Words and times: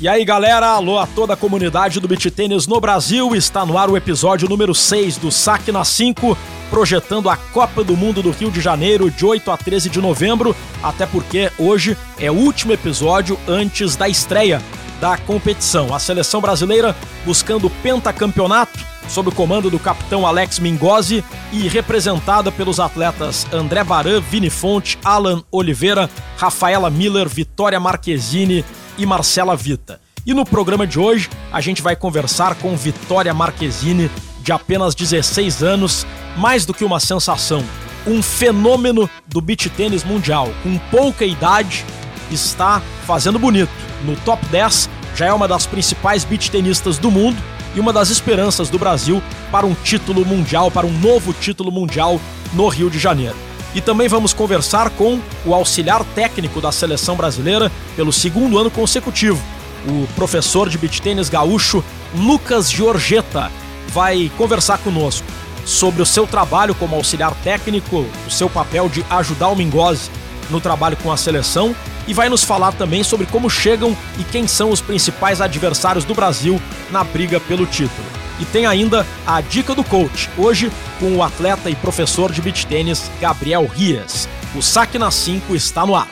E 0.00 0.08
aí, 0.08 0.24
galera, 0.24 0.66
alô 0.68 0.98
a 0.98 1.06
toda 1.06 1.34
a 1.34 1.36
comunidade 1.36 2.00
do 2.00 2.08
beat 2.08 2.30
tênis 2.30 2.66
no 2.66 2.80
Brasil. 2.80 3.36
Está 3.36 3.66
no 3.66 3.76
ar 3.76 3.90
o 3.90 3.98
episódio 3.98 4.48
número 4.48 4.74
6 4.74 5.18
do 5.18 5.30
Saque 5.30 5.70
na 5.70 5.84
5, 5.84 6.38
projetando 6.70 7.28
a 7.28 7.36
Copa 7.36 7.84
do 7.84 7.94
Mundo 7.94 8.22
do 8.22 8.30
Rio 8.30 8.50
de 8.50 8.62
Janeiro 8.62 9.10
de 9.10 9.26
8 9.26 9.50
a 9.50 9.58
13 9.58 9.90
de 9.90 10.00
novembro, 10.00 10.56
até 10.82 11.04
porque 11.04 11.52
hoje 11.58 11.98
é 12.18 12.30
o 12.30 12.34
último 12.34 12.72
episódio 12.72 13.38
antes 13.46 13.94
da 13.94 14.08
estreia 14.08 14.62
da 15.02 15.18
competição. 15.18 15.94
A 15.94 15.98
seleção 15.98 16.40
brasileira 16.40 16.96
buscando 17.26 17.66
o 17.66 17.70
pentacampeonato 17.82 18.78
sob 19.06 19.28
o 19.28 19.32
comando 19.32 19.68
do 19.68 19.78
capitão 19.78 20.26
Alex 20.26 20.60
Mingozzi 20.60 21.22
e 21.52 21.68
representada 21.68 22.50
pelos 22.50 22.80
atletas 22.80 23.46
André 23.52 23.84
Baran, 23.84 24.20
Vini 24.20 24.48
Fonte, 24.48 24.98
Alan 25.04 25.42
Oliveira, 25.50 26.08
Rafaela 26.38 26.88
Miller, 26.88 27.28
Vitória 27.28 27.78
Marquezine 27.78 28.64
e 29.00 29.06
Marcela 29.06 29.56
Vita. 29.56 29.98
E 30.26 30.34
no 30.34 30.44
programa 30.44 30.86
de 30.86 31.00
hoje 31.00 31.30
a 31.50 31.60
gente 31.60 31.80
vai 31.80 31.96
conversar 31.96 32.54
com 32.56 32.76
Vitória 32.76 33.32
Marquezine, 33.32 34.10
de 34.42 34.52
apenas 34.52 34.94
16 34.94 35.62
anos, 35.62 36.06
mais 36.36 36.66
do 36.66 36.74
que 36.74 36.84
uma 36.84 37.00
sensação, 37.00 37.64
um 38.06 38.22
fenômeno 38.22 39.08
do 39.26 39.40
beach 39.40 39.70
tênis 39.70 40.04
mundial. 40.04 40.52
Com 40.62 40.76
pouca 40.90 41.24
idade, 41.24 41.84
está 42.30 42.82
fazendo 43.06 43.38
bonito. 43.38 43.72
No 44.04 44.14
top 44.16 44.44
10, 44.46 44.90
já 45.16 45.26
é 45.26 45.32
uma 45.32 45.48
das 45.48 45.66
principais 45.66 46.22
beach 46.22 46.50
tenistas 46.50 46.98
do 46.98 47.10
mundo 47.10 47.42
e 47.74 47.80
uma 47.80 47.92
das 47.92 48.10
esperanças 48.10 48.68
do 48.68 48.78
Brasil 48.78 49.22
para 49.50 49.66
um 49.66 49.74
título 49.74 50.26
mundial, 50.26 50.70
para 50.70 50.86
um 50.86 50.92
novo 50.92 51.32
título 51.32 51.72
mundial 51.72 52.20
no 52.52 52.68
Rio 52.68 52.90
de 52.90 52.98
Janeiro. 52.98 53.49
E 53.74 53.80
também 53.80 54.08
vamos 54.08 54.32
conversar 54.32 54.90
com 54.90 55.20
o 55.44 55.54
auxiliar 55.54 56.04
técnico 56.14 56.60
da 56.60 56.72
seleção 56.72 57.14
brasileira 57.14 57.70
pelo 57.94 58.12
segundo 58.12 58.58
ano 58.58 58.70
consecutivo, 58.70 59.40
o 59.86 60.06
professor 60.14 60.68
de 60.68 60.76
beach 60.76 61.00
tênis 61.00 61.28
gaúcho 61.28 61.84
Lucas 62.14 62.70
Giorgetta. 62.70 63.50
Vai 63.88 64.30
conversar 64.36 64.78
conosco 64.78 65.26
sobre 65.64 66.02
o 66.02 66.06
seu 66.06 66.26
trabalho 66.26 66.74
como 66.74 66.96
auxiliar 66.96 67.34
técnico, 67.42 68.06
o 68.26 68.30
seu 68.30 68.50
papel 68.50 68.88
de 68.88 69.04
ajudar 69.08 69.48
o 69.48 69.56
Mingozzi 69.56 70.10
no 70.48 70.60
trabalho 70.60 70.96
com 70.96 71.12
a 71.12 71.16
seleção 71.16 71.74
e 72.08 72.14
vai 72.14 72.28
nos 72.28 72.42
falar 72.42 72.72
também 72.72 73.04
sobre 73.04 73.26
como 73.26 73.48
chegam 73.48 73.96
e 74.18 74.24
quem 74.24 74.48
são 74.48 74.70
os 74.70 74.80
principais 74.80 75.40
adversários 75.40 76.04
do 76.04 76.14
Brasil 76.14 76.60
na 76.90 77.04
briga 77.04 77.38
pelo 77.38 77.66
título. 77.66 78.08
E 78.40 78.44
tem 78.46 78.66
ainda 78.66 79.06
a 79.26 79.40
dica 79.40 79.74
do 79.74 79.84
coach, 79.84 80.28
hoje 80.36 80.72
com 81.00 81.16
o 81.16 81.22
atleta 81.22 81.70
e 81.70 81.74
professor 81.74 82.30
de 82.30 82.42
beach 82.42 82.66
tênis 82.66 83.10
Gabriel 83.18 83.66
Rias. 83.66 84.28
O 84.54 84.60
Saque 84.60 84.98
na 84.98 85.10
5 85.10 85.56
está 85.56 85.86
no 85.86 85.96
ar. 85.96 86.10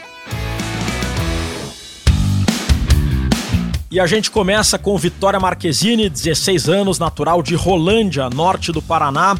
E 3.91 4.01
a 4.01 4.07
gente 4.07 4.31
começa 4.31 4.79
com 4.79 4.97
Vitória 4.97 5.39
Marquezine, 5.39 6.09
16 6.09 6.69
anos, 6.69 6.99
natural 6.99 7.43
de 7.43 7.55
Rolândia, 7.55 8.29
norte 8.31 8.73
do 8.73 8.81
Paraná. 8.81 9.37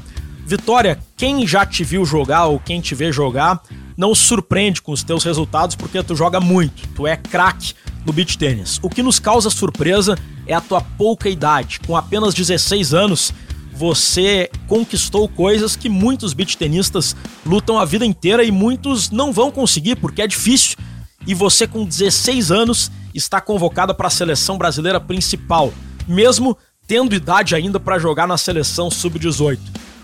Vitória, 0.47 0.99
quem 1.17 1.47
já 1.47 1.65
te 1.65 1.83
viu 1.83 2.05
jogar 2.05 2.47
ou 2.47 2.59
quem 2.59 2.81
te 2.81 2.95
vê 2.95 3.11
jogar, 3.11 3.61
não 3.97 4.15
surpreende 4.15 4.81
com 4.81 4.93
os 4.93 5.03
teus 5.03 5.25
resultados 5.25 5.77
porque 5.77 6.03
tu 6.03 6.15
joga 6.15 6.41
muito, 6.41 6.89
tu 6.95 7.07
é 7.07 7.17
craque 7.17 7.75
no 8.07 8.13
beach 8.13 8.39
tênis. 8.39 8.79
O 8.83 8.89
que 8.89 9.03
nos 9.03 9.19
causa 9.19 9.51
surpresa 9.51 10.17
é 10.47 10.55
a 10.55 10.61
tua 10.61 10.81
pouca 10.81 11.29
idade. 11.29 11.81
Com 11.87 11.95
apenas 11.97 12.33
16 12.33 12.95
anos, 12.95 13.35
você 13.79 14.51
conquistou 14.67 15.29
coisas 15.29 15.77
que 15.77 15.89
muitos 15.89 16.35
beach 16.35 16.57
tenistas 16.57 17.15
lutam 17.47 17.79
a 17.79 17.85
vida 17.85 18.05
inteira 18.05 18.43
e 18.43 18.51
muitos 18.51 19.09
não 19.09 19.33
vão 19.33 19.53
conseguir 19.53 19.95
porque 19.95 20.21
é 20.21 20.27
difícil. 20.27 20.77
E 21.25 21.33
você 21.33 21.65
com 21.65 21.85
16 21.85 22.51
anos 22.51 22.91
está 23.15 23.41
convocada 23.41 23.95
para 23.95 24.09
a 24.09 24.11
seleção 24.11 24.59
brasileira 24.59 25.01
principal, 25.01 25.73
mesmo 26.09 26.59
tendo 26.89 27.15
idade 27.15 27.55
ainda 27.55 27.79
para 27.79 28.01
jogar 28.01 28.27
na 28.27 28.37
seleção 28.37 28.91
sub-18. 28.91 29.61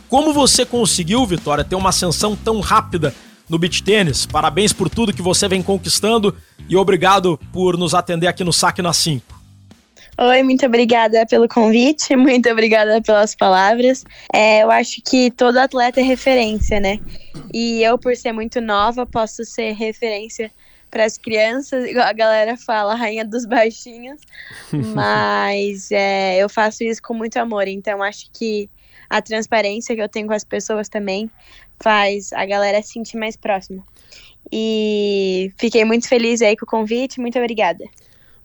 Como 0.09 0.33
você 0.33 0.65
conseguiu, 0.65 1.27
Vitória, 1.27 1.65
ter 1.65 1.75
uma 1.75 1.89
ascensão 1.89 2.37
tão 2.37 2.61
rápida 2.61 3.13
no 3.49 3.59
beach 3.59 3.83
tênis? 3.83 4.25
Parabéns 4.25 4.73
por 4.73 4.89
tudo 4.89 5.13
que 5.13 5.23
você 5.23 5.49
vem 5.49 5.63
conquistando 5.63 6.33
e 6.69 6.77
obrigado 6.77 7.41
por 7.53 7.77
nos 7.77 7.93
atender 7.93 8.29
aqui 8.29 8.45
no 8.45 8.53
Saque 8.53 8.81
na 8.81 8.93
5. 8.93 9.34
Oi, 10.17 10.45
muito 10.45 10.65
obrigada 10.65 11.27
pelo 11.27 11.49
convite, 11.49 12.15
muito 12.17 12.49
obrigada 12.49 13.03
pelas 13.03 13.35
palavras. 13.35 14.05
É, 14.33 14.63
eu 14.63 14.71
acho 14.71 15.03
que 15.05 15.31
todo 15.33 15.57
atleta 15.59 16.01
é 16.01 16.05
referência, 16.05 16.79
né? 16.79 17.01
E 17.53 17.83
eu, 17.83 17.99
por 17.99 18.15
ser 18.17 18.33
muito 18.33 18.61
nova, 18.61 19.05
posso 19.05 19.45
ser 19.45 19.73
referência 19.73 20.53
para 20.89 21.05
as 21.05 21.19
crianças, 21.19 21.85
igual 21.87 22.07
a 22.07 22.13
galera 22.13 22.57
fala, 22.57 22.95
rainha 22.95 23.25
dos 23.25 23.45
baixinhos, 23.45 24.21
mas 24.95 25.91
é, 25.91 26.39
eu 26.39 26.49
faço 26.49 26.85
isso 26.85 27.03
com 27.03 27.13
muito 27.13 27.37
amor, 27.37 27.67
então 27.67 28.01
acho 28.01 28.31
que 28.33 28.71
a 29.11 29.21
transparência 29.21 29.97
que 29.97 30.01
eu 30.01 30.09
tenho 30.09 30.29
com 30.29 30.33
as 30.33 30.45
pessoas 30.45 30.89
também 30.89 31.29
faz 31.83 32.33
a 32.33 32.47
galera 32.47 32.81
se 32.81 32.93
sentir 32.93 33.17
mais 33.17 33.37
próxima. 33.37 33.83
E 34.53 35.53
fiquei 35.59 35.85
muito 35.85 36.09
feliz 36.09 36.41
aí 36.41 36.57
com 36.57 36.65
o 36.65 36.69
convite, 36.69 37.21
muito 37.21 37.37
obrigada. 37.37 37.85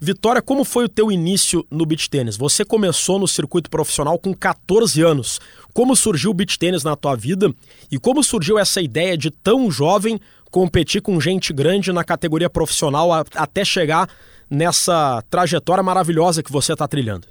Vitória, 0.02 0.42
como 0.42 0.64
foi 0.64 0.86
o 0.86 0.90
teu 0.90 1.12
início 1.12 1.68
no 1.70 1.86
beach 1.86 2.10
tênis? 2.10 2.38
Você 2.38 2.64
começou 2.64 3.20
no 3.20 3.28
circuito 3.28 3.70
profissional 3.70 4.18
com 4.18 4.34
14 4.34 5.02
anos. 5.02 5.42
Como 5.74 5.94
surgiu 5.94 6.32
o 6.32 6.34
beach 6.34 6.58
tênis 6.58 6.86
na 6.86 6.96
tua 6.96 7.18
vida 7.18 7.54
e 7.92 8.00
como 8.00 8.24
surgiu 8.24 8.58
essa 8.58 8.82
ideia 8.82 9.18
de 9.18 9.30
tão 9.30 9.70
jovem 9.70 10.18
competir 10.50 11.02
com 11.02 11.20
gente 11.20 11.52
grande 11.52 11.92
na 11.92 12.06
categoria 12.06 12.50
profissional 12.50 13.10
até 13.36 13.66
chegar 13.66 14.10
nessa 14.50 15.22
trajetória 15.30 15.84
maravilhosa 15.84 16.42
que 16.42 16.52
você 16.52 16.72
está 16.72 16.88
trilhando? 16.88 17.28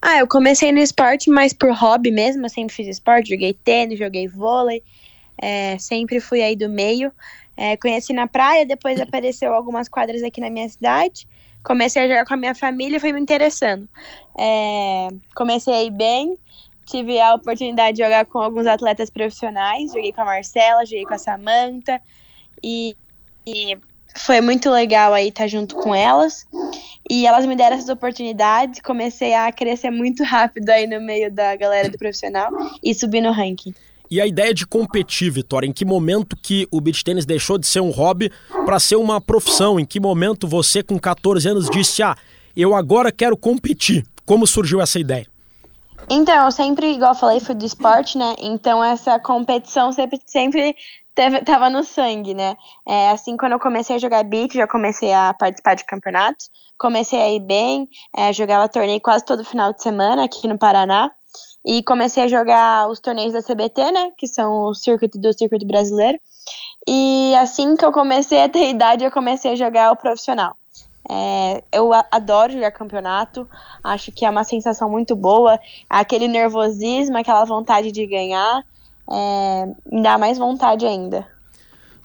Ah, 0.00 0.18
eu 0.18 0.28
comecei 0.28 0.70
no 0.70 0.78
esporte, 0.78 1.28
mas 1.28 1.52
por 1.52 1.72
hobby 1.72 2.12
mesmo. 2.12 2.46
Eu 2.46 2.48
sempre 2.48 2.72
fiz 2.72 2.86
esporte, 2.86 3.30
joguei 3.30 3.54
tênis, 3.54 3.98
joguei 3.98 4.28
vôlei. 4.28 4.84
É, 5.36 5.76
sempre 5.78 6.20
fui 6.20 6.42
aí 6.42 6.54
do 6.54 6.68
meio. 6.68 7.10
É, 7.56 7.76
conheci 7.76 8.12
na 8.12 8.28
praia, 8.28 8.64
depois 8.64 9.00
apareceu 9.00 9.52
algumas 9.52 9.88
quadras 9.88 10.22
aqui 10.22 10.40
na 10.40 10.48
minha 10.48 10.68
cidade 10.68 11.26
comecei 11.62 12.02
a 12.02 12.08
jogar 12.08 12.26
com 12.26 12.34
a 12.34 12.36
minha 12.36 12.54
família 12.54 12.96
e 12.96 13.00
foi 13.00 13.12
me 13.12 13.20
interessando. 13.20 13.88
É, 14.38 15.08
comecei 15.34 15.90
bem, 15.90 16.36
tive 16.86 17.20
a 17.20 17.34
oportunidade 17.34 17.96
de 17.96 18.02
jogar 18.02 18.26
com 18.26 18.38
alguns 18.38 18.66
atletas 18.66 19.10
profissionais, 19.10 19.92
joguei 19.92 20.12
com 20.12 20.22
a 20.22 20.24
Marcela, 20.24 20.84
joguei 20.84 21.04
com 21.04 21.14
a 21.14 21.18
Samanta 21.18 22.00
e, 22.62 22.96
e 23.46 23.76
foi 24.16 24.40
muito 24.40 24.70
legal 24.70 25.14
aí 25.14 25.28
estar 25.28 25.46
junto 25.46 25.74
com 25.76 25.94
elas. 25.94 26.46
E 27.08 27.26
elas 27.26 27.46
me 27.46 27.56
deram 27.56 27.76
essas 27.76 27.88
oportunidades, 27.88 28.80
comecei 28.80 29.34
a 29.34 29.50
crescer 29.50 29.90
muito 29.90 30.22
rápido 30.22 30.70
aí 30.70 30.86
no 30.86 31.00
meio 31.00 31.30
da 31.30 31.56
galera 31.56 31.88
do 31.88 31.98
profissional 31.98 32.50
e 32.82 32.94
subir 32.94 33.20
no 33.20 33.32
ranking. 33.32 33.74
E 34.12 34.20
a 34.20 34.26
ideia 34.26 34.52
de 34.52 34.66
competir, 34.66 35.30
Vitória, 35.30 35.66
em 35.66 35.72
que 35.72 35.86
momento 35.86 36.36
que 36.36 36.68
o 36.70 36.82
beach 36.82 37.02
tênis 37.02 37.24
deixou 37.24 37.56
de 37.56 37.66
ser 37.66 37.80
um 37.80 37.88
hobby 37.88 38.30
para 38.66 38.78
ser 38.78 38.96
uma 38.96 39.22
profissão? 39.22 39.80
Em 39.80 39.86
que 39.86 39.98
momento 39.98 40.46
você, 40.46 40.82
com 40.82 40.98
14 40.98 41.48
anos, 41.48 41.70
disse: 41.70 42.02
Ah, 42.02 42.14
eu 42.54 42.74
agora 42.74 43.10
quero 43.10 43.38
competir? 43.38 44.04
Como 44.26 44.46
surgiu 44.46 44.82
essa 44.82 44.98
ideia? 44.98 45.26
Então, 46.10 46.44
eu 46.44 46.52
sempre, 46.52 46.92
igual 46.92 47.12
eu 47.12 47.18
falei, 47.18 47.40
fui 47.40 47.54
do 47.54 47.64
esporte, 47.64 48.18
né? 48.18 48.34
Então, 48.38 48.84
essa 48.84 49.18
competição 49.18 49.90
sempre, 49.92 50.20
sempre 50.26 50.76
teve, 51.14 51.40
tava 51.40 51.70
no 51.70 51.82
sangue, 51.82 52.34
né? 52.34 52.54
É, 52.86 53.08
assim, 53.08 53.34
quando 53.38 53.52
eu 53.52 53.58
comecei 53.58 53.96
a 53.96 53.98
jogar 53.98 54.24
beat, 54.24 54.52
já 54.52 54.66
comecei 54.66 55.10
a 55.10 55.32
participar 55.32 55.74
de 55.74 55.86
campeonatos. 55.86 56.50
Comecei 56.76 57.18
a 57.18 57.30
ir 57.30 57.40
bem, 57.40 57.88
é, 58.14 58.30
jogava 58.30 58.68
torneio 58.68 59.00
quase 59.00 59.24
todo 59.24 59.42
final 59.42 59.72
de 59.72 59.82
semana 59.82 60.22
aqui 60.22 60.46
no 60.46 60.58
Paraná. 60.58 61.10
E 61.64 61.82
comecei 61.82 62.24
a 62.24 62.28
jogar 62.28 62.88
os 62.88 63.00
torneios 63.00 63.32
da 63.32 63.42
CBT, 63.42 63.92
né? 63.92 64.10
Que 64.16 64.26
são 64.26 64.64
o 64.64 64.74
circuito 64.74 65.18
do 65.18 65.32
circuito 65.32 65.66
brasileiro. 65.66 66.18
E 66.88 67.34
assim 67.36 67.76
que 67.76 67.84
eu 67.84 67.92
comecei 67.92 68.42
a 68.42 68.48
ter 68.48 68.68
idade, 68.70 69.04
eu 69.04 69.10
comecei 69.10 69.52
a 69.52 69.56
jogar 69.56 69.92
o 69.92 69.96
profissional. 69.96 70.56
É, 71.10 71.62
eu 71.72 71.90
adoro 72.10 72.52
jogar 72.52 72.70
campeonato, 72.70 73.48
acho 73.82 74.12
que 74.12 74.24
é 74.24 74.30
uma 74.30 74.44
sensação 74.44 74.88
muito 74.88 75.16
boa. 75.16 75.58
Aquele 75.88 76.28
nervosismo, 76.28 77.18
aquela 77.18 77.44
vontade 77.44 77.90
de 77.90 78.06
ganhar, 78.06 78.64
é, 79.10 79.66
me 79.90 80.02
dá 80.02 80.16
mais 80.16 80.38
vontade 80.38 80.86
ainda. 80.86 81.26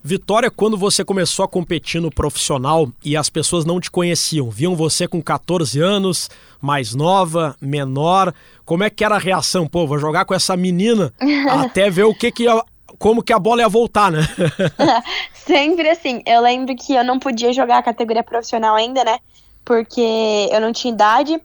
Vitória, 0.08 0.50
quando 0.50 0.78
você 0.78 1.04
começou 1.04 1.44
a 1.44 1.50
competir 1.50 2.02
no 2.02 2.10
profissional 2.10 2.90
e 3.04 3.18
as 3.18 3.30
pessoas 3.30 3.66
não 3.66 3.78
te 3.78 3.92
conheciam, 3.92 4.50
viam 4.50 4.74
você 4.74 5.06
com 5.06 5.22
14 5.22 5.82
anos, 5.82 6.30
mais 6.62 6.96
nova, 6.96 7.58
menor, 7.60 8.34
como 8.64 8.86
é 8.86 8.90
que 8.90 9.04
era 9.04 9.16
a 9.16 9.20
reação? 9.20 9.68
Pô, 9.68 9.86
vou 9.86 10.00
jogar 10.00 10.24
com 10.24 10.34
essa 10.34 10.56
menina 10.56 11.14
até 11.52 11.90
ver 11.90 12.06
o 12.06 12.16
que 12.16 12.32
que 12.32 12.44
ia, 12.44 12.64
como 12.98 13.22
que 13.22 13.34
a 13.34 13.38
bola 13.38 13.64
ia 13.64 13.68
voltar, 13.68 14.10
né? 14.10 14.22
Sempre 15.46 15.90
assim. 15.90 16.22
Eu 16.26 16.42
lembro 16.42 16.74
que 16.74 16.94
eu 16.94 17.04
não 17.04 17.20
podia 17.20 17.52
jogar 17.52 17.80
a 17.80 17.84
categoria 17.84 18.24
profissional 18.24 18.78
ainda, 18.78 19.04
né? 19.04 19.20
Porque 19.66 20.48
eu 20.50 20.62
não 20.62 20.72
tinha 20.72 20.94
idade. 20.94 21.38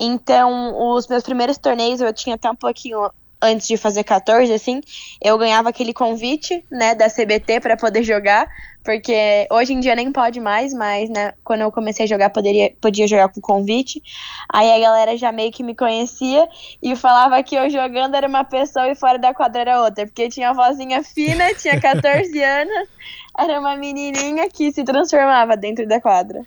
Então, 0.00 0.92
os 0.92 1.06
meus 1.06 1.22
primeiros 1.22 1.56
torneios 1.56 2.00
eu 2.00 2.12
tinha 2.12 2.34
até 2.34 2.50
um 2.50 2.56
pouquinho 2.56 3.08
antes 3.40 3.66
de 3.66 3.76
fazer 3.76 4.04
14, 4.04 4.52
assim, 4.52 4.80
eu 5.22 5.38
ganhava 5.38 5.68
aquele 5.68 5.92
convite, 5.92 6.64
né, 6.70 6.94
da 6.94 7.08
CBT 7.08 7.60
para 7.60 7.76
poder 7.76 8.02
jogar, 8.02 8.48
porque 8.84 9.46
hoje 9.50 9.74
em 9.74 9.80
dia 9.80 9.94
nem 9.94 10.10
pode 10.10 10.40
mais, 10.40 10.72
mas, 10.72 11.10
né, 11.10 11.34
quando 11.44 11.60
eu 11.60 11.70
comecei 11.70 12.04
a 12.04 12.08
jogar, 12.08 12.30
poderia, 12.30 12.72
podia 12.80 13.06
jogar 13.06 13.28
com 13.28 13.40
convite. 13.40 14.02
Aí 14.48 14.72
a 14.72 14.78
galera 14.80 15.16
já 15.16 15.30
meio 15.30 15.52
que 15.52 15.62
me 15.62 15.74
conhecia 15.74 16.48
e 16.82 16.96
falava 16.96 17.42
que 17.42 17.54
eu 17.54 17.68
jogando 17.68 18.14
era 18.14 18.26
uma 18.26 18.44
pessoa 18.44 18.88
e 18.88 18.94
fora 18.94 19.18
da 19.18 19.34
quadra 19.34 19.60
era 19.60 19.82
outra, 19.82 20.06
porque 20.06 20.28
tinha 20.28 20.50
a 20.50 20.52
vozinha 20.54 21.02
fina, 21.04 21.52
tinha 21.54 21.80
14 21.80 22.32
anos, 22.42 22.88
era 23.38 23.60
uma 23.60 23.76
menininha 23.76 24.48
que 24.48 24.72
se 24.72 24.82
transformava 24.84 25.56
dentro 25.56 25.86
da 25.86 26.00
quadra. 26.00 26.44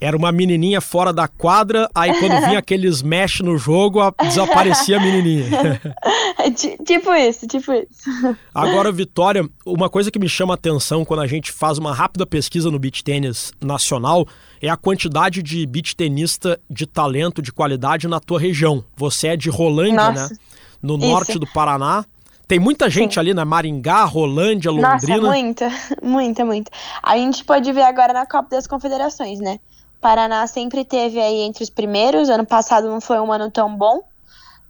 Era 0.00 0.16
uma 0.16 0.32
menininha 0.32 0.80
fora 0.80 1.12
da 1.12 1.28
quadra, 1.28 1.88
aí 1.94 2.18
quando 2.18 2.40
vinha 2.46 2.58
aqueles 2.60 3.02
mesh 3.02 3.40
no 3.40 3.58
jogo, 3.58 4.00
desaparecia 4.22 4.96
a 4.96 5.00
menininha. 5.00 5.78
tipo 6.86 7.12
isso, 7.12 7.46
tipo 7.46 7.70
isso. 7.70 8.36
Agora, 8.54 8.90
Vitória, 9.00 9.46
uma 9.66 9.90
coisa 9.90 10.10
que 10.10 10.18
me 10.18 10.28
chama 10.28 10.54
a 10.54 10.56
atenção 10.56 11.04
quando 11.04 11.20
a 11.20 11.26
gente 11.26 11.52
faz 11.52 11.76
uma 11.76 11.94
rápida 11.94 12.24
pesquisa 12.24 12.70
no 12.70 12.78
beach 12.78 13.04
tênis 13.04 13.52
nacional 13.60 14.26
é 14.62 14.70
a 14.70 14.76
quantidade 14.76 15.42
de 15.42 15.66
beach 15.66 15.94
tenista 15.94 16.58
de 16.68 16.86
talento, 16.86 17.42
de 17.42 17.52
qualidade 17.52 18.08
na 18.08 18.20
tua 18.20 18.40
região. 18.40 18.82
Você 18.96 19.28
é 19.28 19.36
de 19.36 19.50
Rolândia, 19.50 20.10
né? 20.12 20.20
Nossa, 20.20 20.34
né? 20.34 20.40
No 20.82 20.96
isso. 20.96 21.06
norte 21.06 21.38
do 21.38 21.46
Paraná. 21.46 22.06
Tem 22.48 22.58
muita 22.58 22.90
gente 22.90 23.14
Sim. 23.14 23.20
ali 23.20 23.34
na 23.34 23.44
Maringá, 23.44 24.04
Rolândia, 24.04 24.72
Londrina. 24.72 25.18
Nossa, 25.18 25.30
muita, 25.30 25.72
muita, 26.02 26.44
muita. 26.44 26.70
A 27.00 27.16
gente 27.16 27.44
pode 27.44 27.70
ver 27.72 27.82
agora 27.82 28.12
na 28.12 28.26
Copa 28.26 28.48
das 28.50 28.66
Confederações, 28.66 29.38
né? 29.38 29.60
Paraná 30.00 30.46
sempre 30.46 30.84
teve 30.84 31.20
aí 31.20 31.40
entre 31.40 31.62
os 31.62 31.70
primeiros. 31.70 32.30
Ano 32.30 32.46
passado 32.46 32.88
não 32.88 33.00
foi 33.00 33.20
um 33.20 33.30
ano 33.30 33.50
tão 33.50 33.74
bom, 33.76 34.02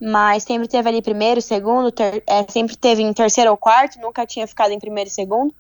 mas 0.01 0.43
sempre 0.43 0.67
teve 0.67 0.89
ali 0.89 1.03
primeiro, 1.03 1.41
segundo, 1.41 1.93
ter, 1.93 2.23
é, 2.27 2.45
sempre 2.51 2.77
teve 2.77 3.03
em 3.03 3.13
terceiro 3.13 3.51
ou 3.51 3.57
quarto, 3.57 4.01
nunca 4.01 4.27
tinha 4.27 4.47
ficado 4.47 4.73
em 4.73 4.79
primeiro 4.79 5.09
e 5.09 5.13
segundo. 5.13 5.55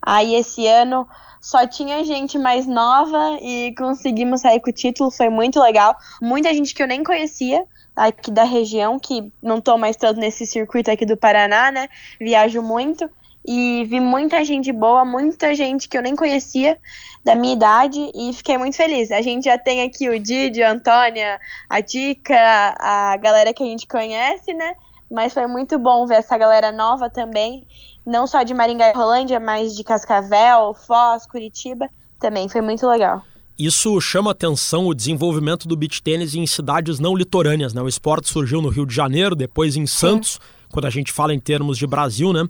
Aí 0.00 0.34
esse 0.34 0.66
ano 0.66 1.06
só 1.40 1.66
tinha 1.66 2.04
gente 2.04 2.38
mais 2.38 2.66
nova 2.66 3.38
e 3.40 3.74
conseguimos 3.76 4.42
sair 4.42 4.60
com 4.60 4.70
o 4.70 4.72
título, 4.72 5.10
foi 5.10 5.28
muito 5.28 5.60
legal. 5.60 5.96
Muita 6.20 6.52
gente 6.52 6.74
que 6.74 6.82
eu 6.82 6.86
nem 6.86 7.02
conhecia 7.02 7.64
aqui 7.96 8.30
da 8.30 8.44
região, 8.44 8.98
que 8.98 9.32
não 9.42 9.60
tô 9.60 9.76
mais 9.76 9.96
tanto 9.96 10.20
nesse 10.20 10.46
circuito 10.46 10.90
aqui 10.90 11.04
do 11.04 11.16
Paraná, 11.16 11.72
né? 11.72 11.88
Viajo 12.20 12.62
muito 12.62 13.10
e 13.46 13.84
vi 13.84 14.00
muita 14.00 14.44
gente 14.44 14.72
boa, 14.72 15.04
muita 15.04 15.54
gente 15.54 15.88
que 15.88 15.96
eu 15.96 16.02
nem 16.02 16.14
conhecia 16.14 16.78
da 17.24 17.34
minha 17.34 17.54
idade 17.54 18.10
e 18.14 18.32
fiquei 18.32 18.58
muito 18.58 18.76
feliz. 18.76 19.10
A 19.10 19.20
gente 19.20 19.44
já 19.44 19.58
tem 19.58 19.82
aqui 19.82 20.08
o 20.08 20.18
Didi, 20.18 20.62
a 20.62 20.72
Antônia, 20.72 21.40
a 21.68 21.80
Dica, 21.80 22.36
a 22.78 23.16
galera 23.16 23.52
que 23.52 23.62
a 23.62 23.66
gente 23.66 23.86
conhece, 23.86 24.52
né? 24.52 24.74
Mas 25.10 25.32
foi 25.32 25.46
muito 25.46 25.78
bom 25.78 26.06
ver 26.06 26.16
essa 26.16 26.36
galera 26.36 26.70
nova 26.70 27.08
também, 27.08 27.66
não 28.04 28.26
só 28.26 28.42
de 28.42 28.52
Maringá 28.52 28.90
e 28.90 28.92
Rolândia, 28.92 29.40
mas 29.40 29.74
de 29.74 29.82
Cascavel, 29.82 30.74
Foz, 30.74 31.26
Curitiba, 31.26 31.88
também 32.18 32.48
foi 32.48 32.60
muito 32.60 32.86
legal. 32.86 33.22
Isso 33.58 34.00
chama 34.00 34.30
atenção 34.30 34.86
o 34.86 34.94
desenvolvimento 34.94 35.66
do 35.66 35.76
beach 35.76 36.00
tênis 36.00 36.34
em 36.34 36.46
cidades 36.46 37.00
não 37.00 37.16
litorâneas, 37.16 37.74
né? 37.74 37.82
O 37.82 37.88
esporte 37.88 38.28
surgiu 38.28 38.62
no 38.62 38.68
Rio 38.68 38.86
de 38.86 38.94
Janeiro, 38.94 39.34
depois 39.34 39.76
em 39.76 39.84
Santos, 39.84 40.34
Sim. 40.34 40.68
quando 40.70 40.84
a 40.84 40.90
gente 40.90 41.10
fala 41.10 41.34
em 41.34 41.40
termos 41.40 41.76
de 41.76 41.86
Brasil, 41.86 42.32
né? 42.32 42.46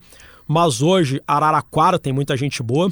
Mas 0.49 0.81
hoje, 0.81 1.23
Araraquara 1.27 1.99
tem 1.99 2.13
muita 2.13 2.35
gente 2.37 2.63
boa. 2.63 2.91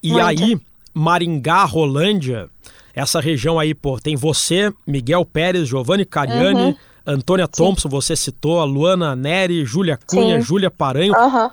E 0.00 0.20
aí, 0.20 0.58
Maringá, 0.94 1.64
Rolândia, 1.64 2.48
essa 2.94 3.20
região 3.20 3.58
aí, 3.58 3.74
pô, 3.74 3.98
tem 3.98 4.14
você, 4.14 4.72
Miguel 4.86 5.24
Pérez, 5.24 5.68
Giovanni 5.68 6.04
Cariani, 6.04 6.60
uhum. 6.60 6.76
Antônia 7.04 7.48
Thompson, 7.48 7.88
Sim. 7.88 7.94
você 7.96 8.14
citou, 8.14 8.60
a 8.60 8.64
Luana 8.64 9.16
Neri, 9.16 9.64
Júlia 9.64 9.98
Cunha, 10.06 10.40
Júlia 10.40 10.70
Paranho. 10.70 11.12
Uhum. 11.12 11.50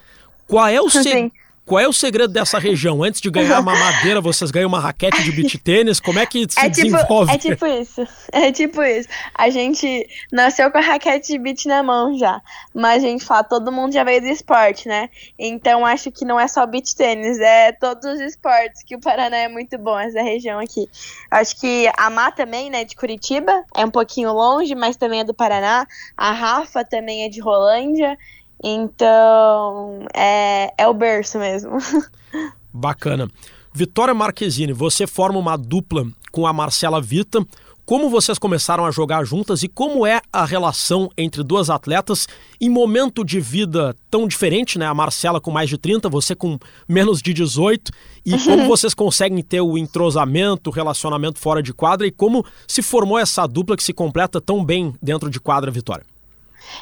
Qual 0.47 0.67
é 0.67 0.79
o 0.79 0.89
segredo? 0.89 1.31
Qual 1.69 1.79
é 1.79 1.87
o 1.87 1.93
segredo 1.93 2.33
dessa 2.33 2.57
região? 2.59 3.03
Antes 3.03 3.21
de 3.21 3.29
ganhar 3.29 3.59
uma 3.59 3.75
madeira, 3.75 4.19
vocês 4.19 4.49
ganham 4.49 4.67
uma 4.67 4.79
raquete 4.79 5.23
de 5.23 5.31
beach 5.31 5.55
tênis? 5.59 5.99
Como 5.99 6.17
é 6.17 6.25
que 6.25 6.47
se 6.49 6.59
é 6.59 6.67
tipo, 6.67 6.89
desenvolve? 6.89 7.31
É 7.31 7.37
tipo 7.37 7.65
isso. 7.67 8.07
É 8.31 8.51
tipo 8.51 8.81
isso. 8.81 9.07
A 9.35 9.51
gente 9.51 10.09
nasceu 10.31 10.71
com 10.71 10.79
a 10.79 10.81
raquete 10.81 11.31
de 11.31 11.37
beach 11.37 11.67
na 11.67 11.83
mão 11.83 12.17
já. 12.17 12.41
Mas 12.73 13.03
a 13.03 13.07
gente 13.07 13.23
fala, 13.23 13.43
todo 13.43 13.71
mundo 13.71 13.93
já 13.93 14.03
veio 14.03 14.19
do 14.19 14.27
esporte, 14.27 14.87
né? 14.87 15.11
Então 15.37 15.85
acho 15.85 16.11
que 16.11 16.25
não 16.25 16.39
é 16.39 16.47
só 16.47 16.65
beach 16.65 16.95
tênis, 16.95 17.39
é 17.39 17.71
todos 17.71 18.03
os 18.13 18.19
esportes, 18.19 18.81
que 18.81 18.95
o 18.95 18.99
Paraná 18.99 19.37
é 19.37 19.47
muito 19.47 19.77
bom, 19.77 19.99
essa 19.99 20.23
região 20.23 20.59
aqui. 20.59 20.89
Acho 21.29 21.55
que 21.59 21.87
a 21.95 22.09
Má 22.09 22.31
também, 22.31 22.71
né, 22.71 22.83
de 22.83 22.95
Curitiba, 22.95 23.63
é 23.75 23.85
um 23.85 23.91
pouquinho 23.91 24.33
longe, 24.33 24.73
mas 24.73 24.97
também 24.97 25.19
é 25.19 25.23
do 25.23 25.35
Paraná. 25.35 25.85
A 26.17 26.31
Rafa 26.31 26.83
também 26.83 27.25
é 27.25 27.29
de 27.29 27.39
Rolândia. 27.39 28.17
Então, 28.63 30.05
é, 30.13 30.73
é 30.77 30.87
o 30.87 30.93
berço 30.93 31.39
mesmo. 31.39 31.77
Bacana. 32.73 33.29
Vitória 33.73 34.13
Marquezine, 34.13 34.73
você 34.73 35.05
forma 35.07 35.39
uma 35.39 35.57
dupla 35.57 36.05
com 36.31 36.45
a 36.45 36.53
Marcela 36.53 37.01
Vita. 37.01 37.45
Como 37.85 38.07
vocês 38.07 38.37
começaram 38.37 38.85
a 38.85 38.91
jogar 38.91 39.23
juntas 39.23 39.63
e 39.63 39.67
como 39.67 40.05
é 40.05 40.21
a 40.31 40.45
relação 40.45 41.09
entre 41.17 41.41
duas 41.41 41.71
atletas 41.71 42.27
em 42.61 42.69
momento 42.69 43.23
de 43.25 43.39
vida 43.39 43.95
tão 44.11 44.27
diferente, 44.27 44.77
né? 44.77 44.85
A 44.85 44.93
Marcela 44.93 45.41
com 45.41 45.49
mais 45.49 45.69
de 45.69 45.77
30, 45.77 46.07
você 46.07 46.35
com 46.35 46.59
menos 46.87 47.19
de 47.19 47.33
18, 47.33 47.91
e 48.23 48.37
como 48.45 48.67
vocês 48.67 48.93
conseguem 48.93 49.41
ter 49.41 49.61
o 49.61 49.75
entrosamento, 49.75 50.69
o 50.69 50.73
relacionamento 50.73 51.39
fora 51.39 51.63
de 51.63 51.73
quadra 51.73 52.05
e 52.05 52.11
como 52.11 52.45
se 52.67 52.83
formou 52.83 53.17
essa 53.17 53.47
dupla 53.47 53.75
que 53.75 53.83
se 53.83 53.93
completa 53.93 54.39
tão 54.39 54.63
bem 54.63 54.93
dentro 55.01 55.27
de 55.27 55.39
quadra, 55.39 55.71
Vitória? 55.71 56.05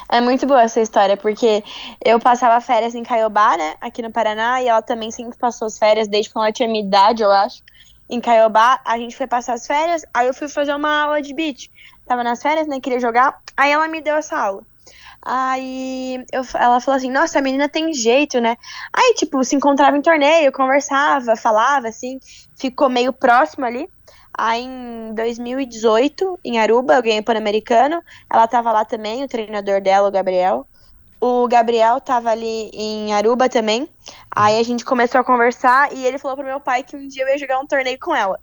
É 0.08 0.20
muito 0.20 0.46
boa 0.46 0.62
essa 0.62 0.80
história, 0.80 1.16
porque 1.16 1.62
eu 2.04 2.18
passava 2.18 2.60
férias 2.60 2.94
em 2.94 3.02
Caiobá, 3.02 3.56
né, 3.56 3.74
aqui 3.80 4.02
no 4.02 4.10
Paraná, 4.10 4.62
e 4.62 4.68
ela 4.68 4.82
também 4.82 5.10
sempre 5.10 5.36
passou 5.38 5.66
as 5.66 5.78
férias 5.78 6.08
desde 6.08 6.32
quando 6.32 6.46
ela 6.46 6.52
tinha 6.52 6.68
minha 6.68 6.84
idade, 6.84 7.22
eu 7.22 7.30
acho. 7.30 7.62
Em 8.08 8.20
Caiobá, 8.20 8.80
a 8.84 8.98
gente 8.98 9.16
foi 9.16 9.26
passar 9.26 9.54
as 9.54 9.66
férias, 9.66 10.04
aí 10.14 10.26
eu 10.26 10.34
fui 10.34 10.48
fazer 10.48 10.74
uma 10.74 11.02
aula 11.02 11.20
de 11.20 11.34
beat. 11.34 11.70
Tava 12.06 12.24
nas 12.24 12.42
férias, 12.42 12.66
né, 12.66 12.80
queria 12.80 13.00
jogar, 13.00 13.38
aí 13.56 13.70
ela 13.70 13.86
me 13.86 14.00
deu 14.00 14.16
essa 14.16 14.38
aula. 14.38 14.62
Aí 15.20 16.24
eu, 16.32 16.42
ela 16.54 16.80
falou 16.80 16.96
assim: 16.96 17.10
Nossa, 17.10 17.38
a 17.38 17.42
menina 17.42 17.68
tem 17.68 17.92
jeito, 17.92 18.40
né? 18.40 18.56
Aí, 18.92 19.14
tipo, 19.14 19.42
se 19.44 19.56
encontrava 19.56 19.96
em 19.96 20.00
torneio, 20.00 20.52
conversava, 20.52 21.36
falava, 21.36 21.88
assim, 21.88 22.18
ficou 22.56 22.88
meio 22.88 23.12
próximo 23.12 23.66
ali. 23.66 23.88
Aí 24.40 24.62
em 24.62 25.12
2018, 25.14 26.38
em 26.44 26.60
Aruba, 26.60 26.94
eu 26.94 27.02
ganhei 27.02 27.20
Pan-Americano. 27.20 28.00
Ela 28.32 28.46
tava 28.46 28.70
lá 28.70 28.84
também, 28.84 29.24
o 29.24 29.28
treinador 29.28 29.80
dela, 29.80 30.06
o 30.06 30.12
Gabriel. 30.12 30.64
O 31.20 31.48
Gabriel 31.48 32.00
tava 32.00 32.30
ali 32.30 32.70
em 32.72 33.12
Aruba 33.12 33.48
também. 33.48 33.88
Aí 34.30 34.60
a 34.60 34.62
gente 34.62 34.84
começou 34.84 35.20
a 35.20 35.24
conversar 35.24 35.92
e 35.92 36.06
ele 36.06 36.18
falou 36.18 36.36
pro 36.36 36.46
meu 36.46 36.60
pai 36.60 36.84
que 36.84 36.94
um 36.94 37.08
dia 37.08 37.24
eu 37.24 37.28
ia 37.30 37.36
jogar 37.36 37.58
um 37.58 37.66
torneio 37.66 37.98
com 37.98 38.14
ela. 38.14 38.38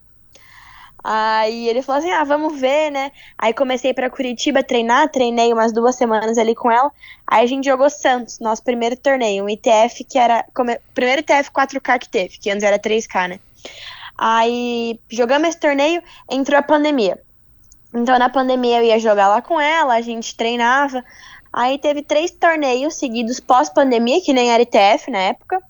Aí 1.01 1.69
ele 1.69 1.81
falou 1.81 1.99
assim: 1.99 2.11
ah, 2.11 2.25
vamos 2.25 2.59
ver, 2.59 2.91
né? 2.91 3.13
Aí 3.37 3.53
comecei 3.53 3.93
para 3.93 4.09
Curitiba 4.09 4.61
treinar, 4.61 5.09
treinei 5.09 5.53
umas 5.53 5.71
duas 5.71 5.95
semanas 5.95 6.37
ali 6.37 6.53
com 6.53 6.69
ela. 6.69 6.91
Aí 7.25 7.45
a 7.45 7.47
gente 7.47 7.63
jogou 7.63 7.89
Santos, 7.89 8.39
nosso 8.39 8.61
primeiro 8.65 8.97
torneio, 8.97 9.45
um 9.45 9.49
ITF 9.49 10.03
que 10.03 10.17
era. 10.17 10.43
Primeiro 10.93 11.21
ITF 11.21 11.51
4K 11.51 11.99
que 11.99 12.09
teve, 12.09 12.37
que 12.37 12.51
antes 12.51 12.63
era 12.63 12.77
3K, 12.77 13.29
né? 13.29 13.39
Aí 14.17 14.99
jogamos 15.09 15.49
esse 15.49 15.59
torneio, 15.59 16.01
entrou 16.29 16.57
a 16.57 16.63
pandemia. 16.63 17.19
Então 17.93 18.17
na 18.19 18.29
pandemia 18.29 18.79
eu 18.79 18.83
ia 18.83 18.99
jogar 18.99 19.27
lá 19.27 19.41
com 19.41 19.59
ela, 19.59 19.95
a 19.95 20.01
gente 20.01 20.35
treinava. 20.35 21.03
Aí 21.51 21.77
teve 21.79 22.01
três 22.01 22.31
torneios 22.31 22.95
seguidos 22.95 23.39
pós-pandemia, 23.39 24.21
que 24.21 24.33
nem 24.33 24.51
era 24.51 24.61
ITF 24.61 25.09
na 25.09 25.19
época. 25.19 25.61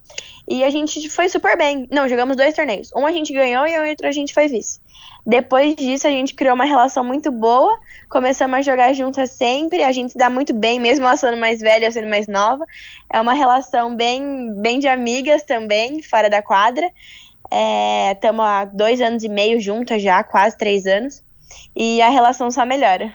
E 0.48 0.64
a 0.64 0.70
gente 0.70 1.08
foi 1.10 1.30
super 1.30 1.58
bem. 1.58 1.88
Não, 1.92 2.10
jogamos 2.10 2.36
dois 2.36 2.56
torneios. 2.56 2.92
Um 2.96 3.06
a 3.06 3.12
gente 3.12 3.32
ganhou 3.32 3.68
e 3.68 3.78
o 3.78 3.90
outro 3.90 4.08
a 4.08 4.12
gente 4.12 4.34
foi 4.34 4.48
vice. 4.48 4.80
Depois 5.26 5.76
disso, 5.76 6.08
a 6.08 6.12
gente 6.12 6.36
criou 6.36 6.54
uma 6.54 6.66
relação 6.66 7.04
muito 7.04 7.32
boa. 7.32 7.76
Começamos 8.10 8.58
a 8.58 8.62
jogar 8.62 8.94
juntas 8.94 9.32
sempre. 9.32 9.84
A 9.84 9.92
gente 9.92 10.12
se 10.12 10.18
dá 10.18 10.30
muito 10.30 10.54
bem, 10.54 10.80
mesmo 10.80 11.06
ela 11.06 11.18
sendo 11.18 11.38
mais 11.38 11.62
velha, 11.62 11.86
eu 11.86 11.92
sendo 11.92 12.08
mais 12.08 12.28
nova. 12.28 12.64
É 13.12 13.20
uma 13.20 13.34
relação 13.34 13.96
bem, 13.96 14.54
bem 14.54 14.78
de 14.78 14.88
amigas 14.88 15.42
também, 15.42 16.02
fora 16.04 16.30
da 16.30 16.44
quadra. 16.44 16.88
Estamos 17.52 18.46
é, 18.46 18.48
há 18.48 18.66
dois 18.66 19.02
anos 19.02 19.24
e 19.24 19.30
meio 19.30 19.60
juntas 19.60 20.02
já, 20.02 20.24
quase 20.24 20.58
três 20.58 20.86
anos. 20.86 21.24
E 21.76 22.02
a 22.02 22.10
relação 22.10 22.50
só 22.52 22.66
melhora. 22.66 23.14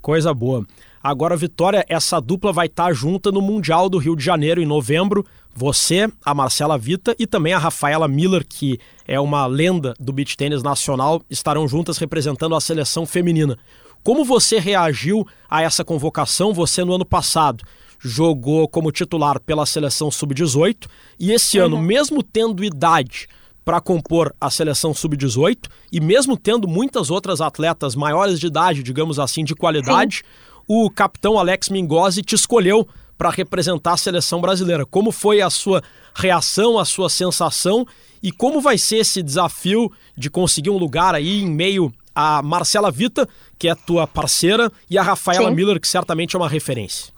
Coisa 0.00 0.32
boa. 0.32 0.66
Agora, 1.02 1.36
Vitória, 1.36 1.84
essa 1.88 2.18
dupla 2.20 2.52
vai 2.52 2.66
estar 2.66 2.92
junta 2.94 3.30
no 3.30 3.42
Mundial 3.42 3.90
do 3.90 3.98
Rio 3.98 4.16
de 4.16 4.24
Janeiro 4.24 4.62
em 4.62 4.66
novembro. 4.66 5.24
Você, 5.54 6.08
a 6.24 6.34
Marcela 6.34 6.78
Vita 6.78 7.14
e 7.18 7.26
também 7.26 7.52
a 7.52 7.58
Rafaela 7.58 8.08
Miller, 8.08 8.44
que 8.48 8.80
é 9.06 9.20
uma 9.20 9.46
lenda 9.46 9.94
do 10.00 10.12
beach 10.12 10.36
tênis 10.36 10.62
nacional, 10.62 11.22
estarão 11.28 11.68
juntas 11.68 11.98
representando 11.98 12.56
a 12.56 12.60
seleção 12.60 13.04
feminina. 13.04 13.58
Como 14.02 14.24
você 14.24 14.58
reagiu 14.58 15.26
a 15.48 15.62
essa 15.62 15.84
convocação? 15.84 16.52
Você 16.52 16.82
no 16.84 16.94
ano 16.94 17.04
passado 17.04 17.62
jogou 18.04 18.68
como 18.68 18.92
titular 18.92 19.40
pela 19.40 19.64
seleção 19.64 20.10
sub-18 20.10 20.86
e 21.18 21.32
esse 21.32 21.58
uhum. 21.58 21.64
ano, 21.64 21.82
mesmo 21.82 22.22
tendo 22.22 22.62
idade 22.62 23.26
para 23.64 23.80
compor 23.80 24.34
a 24.38 24.50
seleção 24.50 24.92
sub-18 24.92 25.70
e 25.90 26.00
mesmo 26.00 26.36
tendo 26.36 26.68
muitas 26.68 27.10
outras 27.10 27.40
atletas 27.40 27.94
maiores 27.96 28.38
de 28.38 28.46
idade, 28.46 28.82
digamos 28.82 29.18
assim, 29.18 29.42
de 29.42 29.54
qualidade, 29.54 30.16
Sim. 30.18 30.22
o 30.68 30.90
capitão 30.90 31.38
Alex 31.38 31.70
Mingozzi 31.70 32.22
te 32.22 32.34
escolheu 32.34 32.86
para 33.16 33.30
representar 33.30 33.94
a 33.94 33.96
seleção 33.96 34.38
brasileira. 34.38 34.84
Como 34.84 35.10
foi 35.10 35.40
a 35.40 35.48
sua 35.48 35.82
reação, 36.14 36.78
a 36.78 36.84
sua 36.84 37.08
sensação 37.08 37.86
e 38.22 38.30
como 38.30 38.60
vai 38.60 38.76
ser 38.76 38.96
esse 38.96 39.22
desafio 39.22 39.90
de 40.14 40.28
conseguir 40.28 40.68
um 40.68 40.76
lugar 40.76 41.14
aí 41.14 41.40
em 41.40 41.50
meio 41.50 41.90
a 42.14 42.42
Marcela 42.42 42.90
Vita, 42.90 43.26
que 43.58 43.66
é 43.66 43.74
tua 43.74 44.06
parceira, 44.06 44.70
e 44.88 44.96
a 44.96 45.02
Rafaela 45.02 45.48
Sim. 45.48 45.54
Miller, 45.54 45.80
que 45.80 45.88
certamente 45.88 46.36
é 46.36 46.38
uma 46.38 46.48
referência? 46.48 47.13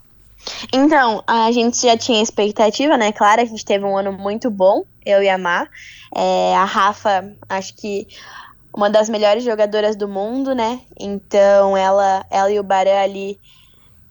Então, 0.73 1.23
a 1.27 1.51
gente 1.53 1.81
já 1.81 1.97
tinha 1.97 2.23
expectativa, 2.23 2.97
né? 2.97 3.13
Claro, 3.13 3.41
a 3.41 3.45
gente 3.45 3.65
teve 3.65 3.85
um 3.85 3.97
ano 3.97 4.13
muito 4.13 4.51
bom, 4.51 4.85
eu 5.05 5.23
e 5.23 5.29
a 5.29 5.39
Mar. 5.39 5.69
É, 6.15 6.55
a 6.57 6.65
Rafa, 6.65 7.33
acho 7.49 7.75
que 7.75 8.07
uma 8.75 8.91
das 8.91 9.09
melhores 9.09 9.43
jogadoras 9.43 9.97
do 9.97 10.07
mundo, 10.07 10.55
né? 10.55 10.81
Então, 10.99 11.77
ela, 11.77 12.25
ela 12.31 12.51
e 12.51 12.61
o 12.61 12.63
Baran 12.63 13.01
ali 13.01 13.41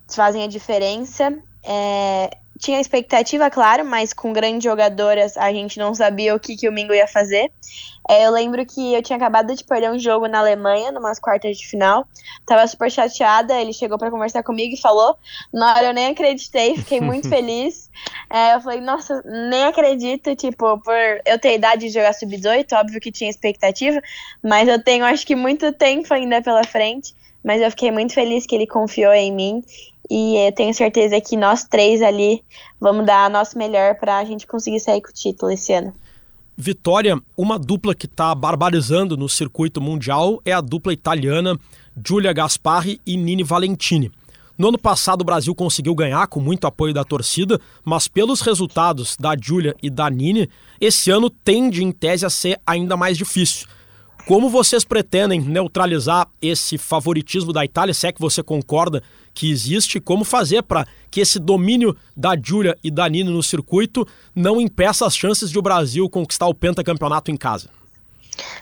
fazem 0.08 0.44
a 0.44 0.48
diferença. 0.48 1.32
É, 1.64 2.38
tinha 2.60 2.80
expectativa, 2.80 3.50
claro, 3.50 3.84
mas 3.86 4.14
com 4.14 4.32
grandes 4.32 4.64
jogadoras 4.64 5.36
a 5.38 5.52
gente 5.52 5.78
não 5.78 5.94
sabia 5.94 6.34
o 6.34 6.40
que, 6.40 6.56
que 6.56 6.70
o 6.70 6.72
Mingo 6.72 6.94
ia 6.94 7.08
fazer. 7.08 7.52
É, 8.08 8.26
eu 8.26 8.32
lembro 8.32 8.66
que 8.66 8.94
eu 8.94 9.02
tinha 9.02 9.18
acabado 9.18 9.54
de 9.54 9.64
perder 9.64 9.92
um 9.92 10.00
jogo 10.00 10.28
na 10.28 10.40
Alemanha, 10.40 10.92
numas 10.92 11.20
quartas 11.20 11.58
de 11.58 11.68
final. 11.68 12.08
Tava 12.46 12.66
super 12.68 12.90
chateada, 12.90 13.60
ele 13.60 13.74
chegou 13.74 13.98
para 13.98 14.12
conversar 14.12 14.44
comigo 14.44 14.74
e 14.74 14.80
falou. 14.80 15.18
Na 15.52 15.74
hora 15.74 15.88
eu 15.88 15.94
nem 15.94 16.08
acreditei, 16.08 16.78
fiquei 16.78 17.02
muito 17.02 17.28
feliz. 17.30 17.90
É, 18.30 18.56
eu 18.56 18.62
falei, 18.62 18.80
nossa, 18.80 19.22
nem 19.26 19.66
acredito, 19.66 20.36
tipo, 20.36 20.80
por 20.80 21.22
eu 21.26 21.40
ter 21.40 21.56
idade 21.56 21.88
de 21.88 21.94
jogar 21.94 22.14
sub-18, 22.14 22.72
óbvio 22.74 23.02
que 23.02 23.12
tinha 23.12 23.30
expectativa, 23.30 24.00
mas 24.44 24.68
eu 24.68 24.82
tenho 24.82 25.04
acho 25.04 25.26
que 25.26 25.36
muito 25.36 25.74
tempo 25.74 26.14
ainda 26.14 26.42
pela 26.42 26.64
frente. 26.64 27.14
Mas 27.44 27.62
eu 27.62 27.70
fiquei 27.70 27.92
muito 27.92 28.14
feliz 28.14 28.46
que 28.46 28.56
ele 28.56 28.66
confiou 28.66 29.14
em 29.14 29.32
mim 29.32 29.64
e 30.10 30.48
eu 30.48 30.52
tenho 30.52 30.74
certeza 30.74 31.20
que 31.22 31.36
nós 31.36 31.64
três 31.64 32.02
ali 32.02 32.44
vamos 32.80 33.06
dar 33.06 33.30
nosso 33.30 33.58
melhor 33.58 33.96
para 33.96 34.18
a 34.18 34.26
gente 34.26 34.46
conseguir 34.46 34.80
sair 34.80 35.02
com 35.02 35.10
o 35.10 35.14
título 35.14 35.52
esse 35.52 35.74
ano. 35.74 35.94
Vitória, 36.58 37.20
uma 37.36 37.60
dupla 37.60 37.94
que 37.94 38.06
está 38.06 38.34
barbarizando 38.34 39.18
no 39.18 39.28
circuito 39.28 39.82
mundial 39.82 40.42
é 40.46 40.54
a 40.54 40.62
dupla 40.62 40.94
italiana 40.94 41.60
Giulia 42.04 42.32
Gasparri 42.32 43.02
e 43.06 43.18
Nini 43.18 43.44
Valentini. 43.44 44.12
No 44.58 44.70
ano 44.70 44.80
passado, 44.80 45.22
o 45.22 45.26
Brasil 45.26 45.54
conseguiu 45.54 45.94
ganhar 45.94 46.28
com 46.28 46.40
muito 46.40 46.66
apoio 46.66 46.94
da 46.94 47.04
torcida, 47.04 47.60
mas 47.84 48.08
pelos 48.08 48.40
resultados 48.40 49.18
da 49.20 49.36
Giulia 49.36 49.76
e 49.84 49.90
da 49.90 50.10
Nini, 50.10 50.50
esse 50.80 51.12
ano 51.12 51.30
tende, 51.30 51.84
em 51.84 51.92
tese, 51.92 52.26
a 52.26 52.30
ser 52.30 52.60
ainda 52.66 52.96
mais 52.96 53.18
difícil. 53.18 53.68
Como 54.28 54.50
vocês 54.50 54.84
pretendem 54.84 55.40
neutralizar 55.40 56.28
esse 56.42 56.80
favoritismo 56.80 57.54
da 57.54 57.64
Itália, 57.64 57.94
se 57.94 58.08
é 58.08 58.12
que 58.12 58.20
você 58.20 58.42
concorda 58.42 59.04
que 59.36 59.52
existe, 59.52 60.00
como 60.00 60.26
fazer 60.26 60.64
para 60.64 60.88
que 61.12 61.22
esse 61.22 61.38
domínio 61.38 61.96
da 62.18 62.36
Giulia 62.36 62.76
e 62.84 62.90
da 62.90 63.08
Nini 63.08 63.30
no 63.30 63.44
circuito 63.44 64.04
não 64.34 64.60
impeça 64.60 65.06
as 65.06 65.16
chances 65.16 65.52
de 65.52 65.60
o 65.60 65.62
Brasil 65.62 66.10
conquistar 66.10 66.48
o 66.48 66.56
pentacampeonato 66.56 67.30
em 67.30 67.38
casa? 67.38 67.70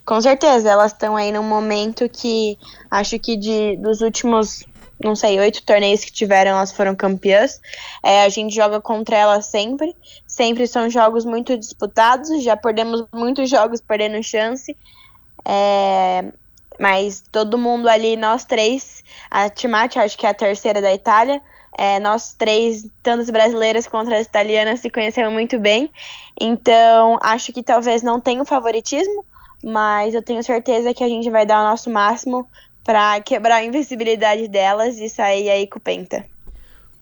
Com 0.05 0.19
certeza, 0.19 0.69
elas 0.69 0.91
estão 0.91 1.15
aí 1.15 1.31
num 1.31 1.43
momento 1.43 2.09
que 2.09 2.57
acho 2.91 3.17
que 3.17 3.37
de, 3.37 3.77
dos 3.77 4.01
últimos, 4.01 4.65
não 5.01 5.15
sei, 5.15 5.39
oito 5.39 5.63
torneios 5.63 6.03
que 6.03 6.11
tiveram, 6.11 6.51
elas 6.51 6.73
foram 6.73 6.93
campeãs. 6.93 7.61
É, 8.03 8.25
a 8.25 8.29
gente 8.29 8.53
joga 8.53 8.81
contra 8.81 9.15
elas 9.15 9.45
sempre, 9.45 9.95
sempre 10.27 10.67
são 10.67 10.89
jogos 10.89 11.23
muito 11.23 11.57
disputados, 11.57 12.43
já 12.43 12.57
perdemos 12.57 13.05
muitos 13.13 13.49
jogos 13.49 13.79
perdendo 13.79 14.21
chance. 14.21 14.75
É, 15.45 16.25
mas 16.79 17.23
todo 17.31 17.57
mundo 17.57 17.87
ali, 17.87 18.15
nós 18.15 18.45
três, 18.45 19.03
a 19.29 19.49
Timati, 19.49 19.99
acho 19.99 20.17
que 20.17 20.25
é 20.25 20.29
a 20.29 20.33
terceira 20.33 20.81
da 20.81 20.93
Itália, 20.93 21.41
é, 21.77 21.99
nós 21.99 22.33
três, 22.33 22.87
tanto 23.01 23.21
as 23.21 23.29
brasileiras 23.29 23.87
quanto 23.87 24.13
as 24.13 24.27
italianas, 24.27 24.79
se 24.79 24.89
conheceram 24.89 25.31
muito 25.31 25.59
bem. 25.59 25.91
Então, 26.39 27.17
acho 27.21 27.51
que 27.51 27.63
talvez 27.63 28.01
não 28.01 28.19
tenha 28.19 28.41
um 28.41 28.45
favoritismo, 28.45 29.25
mas 29.63 30.13
eu 30.13 30.21
tenho 30.21 30.43
certeza 30.43 30.93
que 30.93 31.03
a 31.03 31.07
gente 31.07 31.29
vai 31.29 31.45
dar 31.45 31.61
o 31.61 31.69
nosso 31.69 31.89
máximo 31.89 32.47
para 32.83 33.19
quebrar 33.21 33.55
a 33.57 33.63
invencibilidade 33.63 34.47
delas 34.47 34.97
e 34.99 35.09
sair 35.09 35.49
aí 35.49 35.67
com 35.67 35.79
o 35.79 35.81
Penta. 35.81 36.32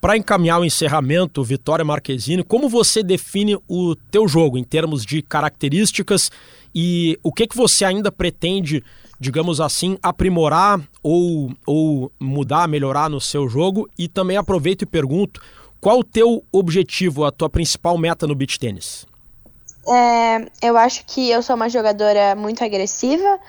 Para 0.01 0.17
encaminhar 0.17 0.60
o 0.60 0.65
encerramento, 0.65 1.43
Vitória 1.43 1.86
Marquezine, 1.86 2.43
como 2.43 2.67
você 2.67 3.03
define 3.03 3.55
o 3.70 3.96
teu 4.10 4.27
jogo 4.27 4.58
em 4.58 4.63
termos 4.63 5.05
de 5.05 5.22
características 5.22 6.31
e 6.74 7.20
o 7.22 7.31
que 7.31 7.46
que 7.46 7.55
você 7.55 7.86
ainda 7.86 8.12
pretende, 8.12 8.84
digamos 9.20 9.62
assim, 9.62 10.00
aprimorar 10.01 10.81
ou, 11.03 11.51
ou 11.67 12.12
mudar, 12.20 12.67
melhorar 12.67 13.12
no 13.12 13.22
seu 13.22 13.48
jogo? 13.48 13.88
E 13.96 14.08
também 14.08 14.38
aproveito 14.38 14.81
e 14.81 14.88
pergunto, 14.88 15.39
qual 15.79 16.00
o 16.00 16.03
teu 16.03 16.43
objetivo, 16.51 17.24
a 17.24 17.31
tua 17.31 17.48
principal 17.48 17.96
meta 17.96 18.25
no 18.25 18.34
beach 18.34 18.58
tênis? 18.58 19.05
É, 19.88 20.48
eu 20.63 20.77
acho 20.77 21.05
que 21.05 21.29
eu 21.29 21.43
sou 21.43 21.55
uma 21.55 21.70
jogadora 21.70 22.36
muito 22.36 22.63
agressiva, 22.63 23.39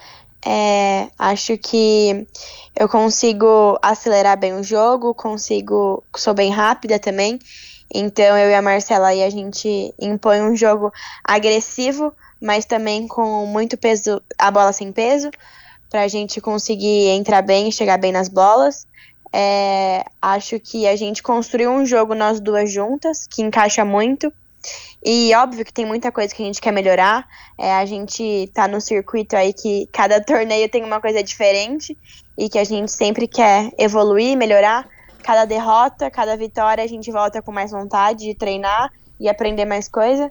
é, 0.44 1.08
acho 1.18 1.56
que 1.56 2.26
eu 2.75 2.88
consigo 2.88 3.78
acelerar 3.82 4.38
bem 4.38 4.54
o 4.54 4.62
jogo, 4.62 5.14
consigo, 5.14 6.02
sou 6.16 6.34
bem 6.34 6.50
rápida 6.50 6.99
também. 6.99 7.38
Então 7.94 8.37
eu 8.37 8.50
e 8.50 8.54
a 8.54 8.62
Marcela 8.62 9.08
aí 9.08 9.22
a 9.22 9.30
gente 9.30 9.94
impõe 10.00 10.40
um 10.40 10.56
jogo 10.56 10.90
agressivo, 11.22 12.12
mas 12.40 12.64
também 12.64 13.06
com 13.06 13.46
muito 13.46 13.76
peso, 13.76 14.22
a 14.38 14.50
bola 14.50 14.72
sem 14.72 14.90
peso, 14.90 15.30
para 15.90 16.02
a 16.02 16.08
gente 16.08 16.40
conseguir 16.40 17.08
entrar 17.08 17.42
bem 17.42 17.68
e 17.68 17.72
chegar 17.72 17.99
bem 17.99 18.11
nas 18.11 18.28
bolas. 18.28 18.87
É, 19.32 20.04
acho 20.20 20.58
que 20.58 20.87
a 20.87 20.96
gente 20.96 21.22
construiu 21.22 21.70
um 21.70 21.87
jogo 21.87 22.14
nós 22.14 22.40
duas 22.40 22.70
juntas, 22.70 23.26
que 23.26 23.42
encaixa 23.42 23.84
muito. 23.84 24.32
E 25.04 25.35
óbvio 25.35 25.64
que 25.64 25.73
tem 25.73 25.85
muita 25.85 26.12
coisa 26.12 26.32
que 26.32 26.42
a 26.42 26.47
gente 26.47 26.61
quer 26.61 26.73
melhorar. 26.73 27.26
É, 27.59 27.75
a 27.75 27.85
gente 27.85 28.49
tá 28.54 28.68
no 28.68 28.80
circuito 28.80 29.35
aí 29.35 29.52
que 29.52 29.88
cada 29.92 30.21
torneio 30.23 30.68
tem 30.68 30.85
uma 30.85 31.00
coisa 31.00 31.23
diferente 31.23 31.97
e 32.38 32.49
que 32.49 32.59
a 32.59 32.64
gente 32.64 32.92
sempre 32.92 33.26
quer 33.26 33.73
evoluir, 33.76 34.37
melhorar. 34.37 34.88
Cada 35.25 35.44
derrota, 35.44 36.11
cada 36.11 36.37
vitória, 36.37 36.82
a 36.82 36.87
gente 36.87 37.11
volta 37.11 37.42
com 37.42 37.52
mais 37.52 37.71
vontade 37.71 38.25
de 38.26 38.35
treinar 38.35 38.90
e 39.18 39.28
aprender 39.28 39.64
mais 39.64 39.88
coisa. 39.88 40.30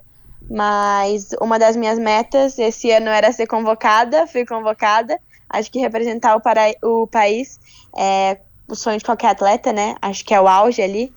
Mas 0.49 1.29
uma 1.41 1.59
das 1.59 1.75
minhas 1.75 1.99
metas 1.99 2.57
esse 2.57 2.91
ano 2.91 3.09
era 3.09 3.31
ser 3.31 3.47
convocada, 3.47 4.25
fui 4.31 4.45
convocada. 4.45 5.19
Acho 5.49 5.69
que 5.69 5.79
representar 5.79 6.35
o, 6.35 6.41
para, 6.41 6.61
o 6.81 7.07
país 7.07 7.59
é 7.97 8.37
o 8.69 8.75
sonho 8.75 8.97
de 8.97 9.03
qualquer 9.03 9.31
atleta, 9.31 9.73
né? 9.73 9.95
Acho 10.01 10.23
que 10.23 10.33
é 10.33 10.39
o 10.39 10.47
auge 10.47 10.81
ali 10.81 11.11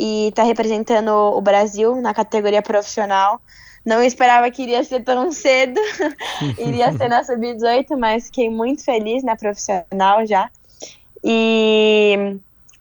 e 0.00 0.28
está 0.28 0.42
representando 0.42 1.10
o 1.10 1.40
Brasil 1.42 2.00
na 2.00 2.14
categoria 2.14 2.62
profissional. 2.62 3.38
Não 3.84 4.02
esperava 4.02 4.50
que 4.50 4.62
iria 4.62 4.82
ser 4.82 5.04
tão 5.04 5.30
cedo, 5.30 5.78
iria 6.56 6.90
ser 6.96 7.08
na 7.10 7.22
sub-18, 7.22 7.98
mas 7.98 8.26
fiquei 8.26 8.48
muito 8.48 8.82
feliz 8.82 9.22
na 9.22 9.36
profissional 9.36 10.24
já. 10.24 10.50
E 11.22 12.38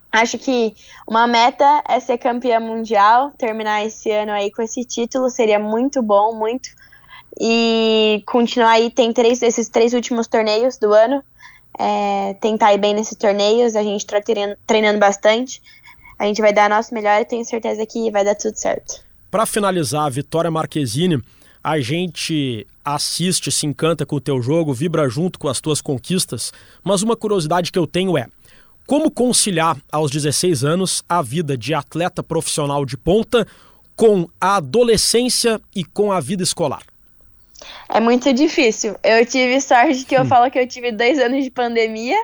acho 0.09 0.37
que 0.37 0.73
uma 1.05 1.27
meta 1.27 1.83
é 1.89 1.99
ser 1.99 2.17
campeã 2.17 2.57
mundial, 2.57 3.33
terminar 3.37 3.85
esse 3.85 4.09
ano 4.09 4.31
aí 4.31 4.49
com 4.49 4.61
esse 4.61 4.85
título 4.85 5.29
seria 5.29 5.59
muito 5.59 6.01
bom, 6.01 6.33
muito. 6.33 6.69
E 7.37 8.23
continuar 8.25 8.71
aí, 8.71 8.89
tem 8.89 9.11
três, 9.11 9.41
esses 9.41 9.67
três 9.67 9.93
últimos 9.93 10.25
torneios 10.25 10.77
do 10.77 10.93
ano, 10.93 11.21
é, 11.77 12.33
tentar 12.35 12.73
ir 12.73 12.77
bem 12.77 12.93
nesses 12.93 13.17
torneios, 13.17 13.75
a 13.75 13.83
gente 13.83 14.05
está 14.05 14.21
treinando, 14.21 14.57
treinando 14.65 14.99
bastante 14.99 15.61
a 16.19 16.25
gente 16.25 16.41
vai 16.41 16.51
dar 16.51 16.65
a 16.65 16.69
nosso 16.69 16.93
melhor 16.93 17.21
e 17.21 17.25
tenho 17.25 17.45
certeza 17.45 17.85
que 17.85 18.11
vai 18.11 18.25
dar 18.25 18.35
tudo 18.35 18.55
certo. 18.55 19.01
Para 19.31 19.45
finalizar, 19.45 20.05
a 20.05 20.09
Vitória 20.09 20.51
Marquezine, 20.51 21.23
a 21.63 21.79
gente 21.79 22.67
assiste, 22.83 23.51
se 23.51 23.65
encanta 23.65 24.05
com 24.05 24.17
o 24.17 24.21
teu 24.21 24.41
jogo, 24.41 24.73
vibra 24.73 25.07
junto 25.07 25.39
com 25.39 25.47
as 25.47 25.61
tuas 25.61 25.81
conquistas, 25.81 26.51
mas 26.83 27.01
uma 27.01 27.15
curiosidade 27.15 27.71
que 27.71 27.79
eu 27.79 27.87
tenho 27.87 28.17
é 28.17 28.27
como 28.85 29.11
conciliar 29.11 29.77
aos 29.91 30.09
16 30.09 30.63
anos 30.63 31.03
a 31.07 31.21
vida 31.21 31.55
de 31.55 31.75
atleta 31.75 32.23
profissional 32.23 32.83
de 32.85 32.97
ponta 32.97 33.47
com 33.95 34.27
a 34.41 34.55
adolescência 34.55 35.61
e 35.75 35.85
com 35.85 36.11
a 36.11 36.19
vida 36.19 36.41
escolar? 36.41 36.81
É 37.87 37.99
muito 37.99 38.33
difícil. 38.33 38.95
Eu 39.03 39.23
tive 39.25 39.61
sorte 39.61 40.05
que 40.05 40.15
eu 40.15 40.23
hum. 40.23 40.25
falo 40.25 40.49
que 40.49 40.57
eu 40.57 40.67
tive 40.67 40.91
dois 40.91 41.19
anos 41.19 41.43
de 41.43 41.51
pandemia 41.51 42.17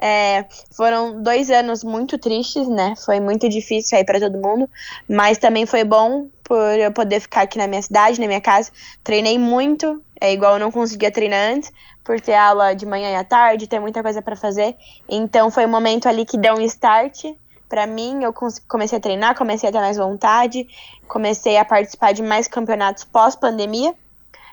é, 0.00 0.44
foram 0.72 1.22
dois 1.22 1.50
anos 1.50 1.82
muito 1.82 2.18
tristes, 2.18 2.68
né? 2.68 2.94
Foi 3.04 3.18
muito 3.20 3.48
difícil 3.48 3.96
aí 3.96 4.04
para 4.04 4.20
todo 4.20 4.38
mundo, 4.38 4.68
mas 5.08 5.38
também 5.38 5.66
foi 5.66 5.84
bom 5.84 6.28
por 6.44 6.78
eu 6.78 6.92
poder 6.92 7.20
ficar 7.20 7.42
aqui 7.42 7.58
na 7.58 7.66
minha 7.66 7.82
cidade, 7.82 8.20
na 8.20 8.26
minha 8.26 8.40
casa. 8.40 8.70
Treinei 9.02 9.38
muito, 9.38 10.02
é 10.20 10.32
igual 10.32 10.54
eu 10.54 10.60
não 10.60 10.70
conseguia 10.70 11.10
treinar 11.10 11.52
antes, 11.52 11.72
por 12.04 12.20
ter 12.20 12.34
aula 12.34 12.74
de 12.74 12.86
manhã 12.86 13.10
e 13.10 13.16
à 13.16 13.24
tarde, 13.24 13.66
ter 13.66 13.80
muita 13.80 14.02
coisa 14.02 14.22
para 14.22 14.36
fazer. 14.36 14.76
Então 15.08 15.50
foi 15.50 15.66
um 15.66 15.70
momento 15.70 16.08
ali 16.08 16.24
que 16.24 16.38
deu 16.38 16.54
um 16.54 16.60
start 16.60 17.24
para 17.68 17.86
mim. 17.86 18.22
Eu 18.22 18.32
comecei 18.68 18.98
a 18.98 19.00
treinar, 19.00 19.36
comecei 19.36 19.68
a 19.68 19.72
ter 19.72 19.80
mais 19.80 19.96
vontade, 19.96 20.68
comecei 21.08 21.56
a 21.56 21.64
participar 21.64 22.12
de 22.12 22.22
mais 22.22 22.46
campeonatos 22.46 23.04
pós-pandemia. 23.04 23.94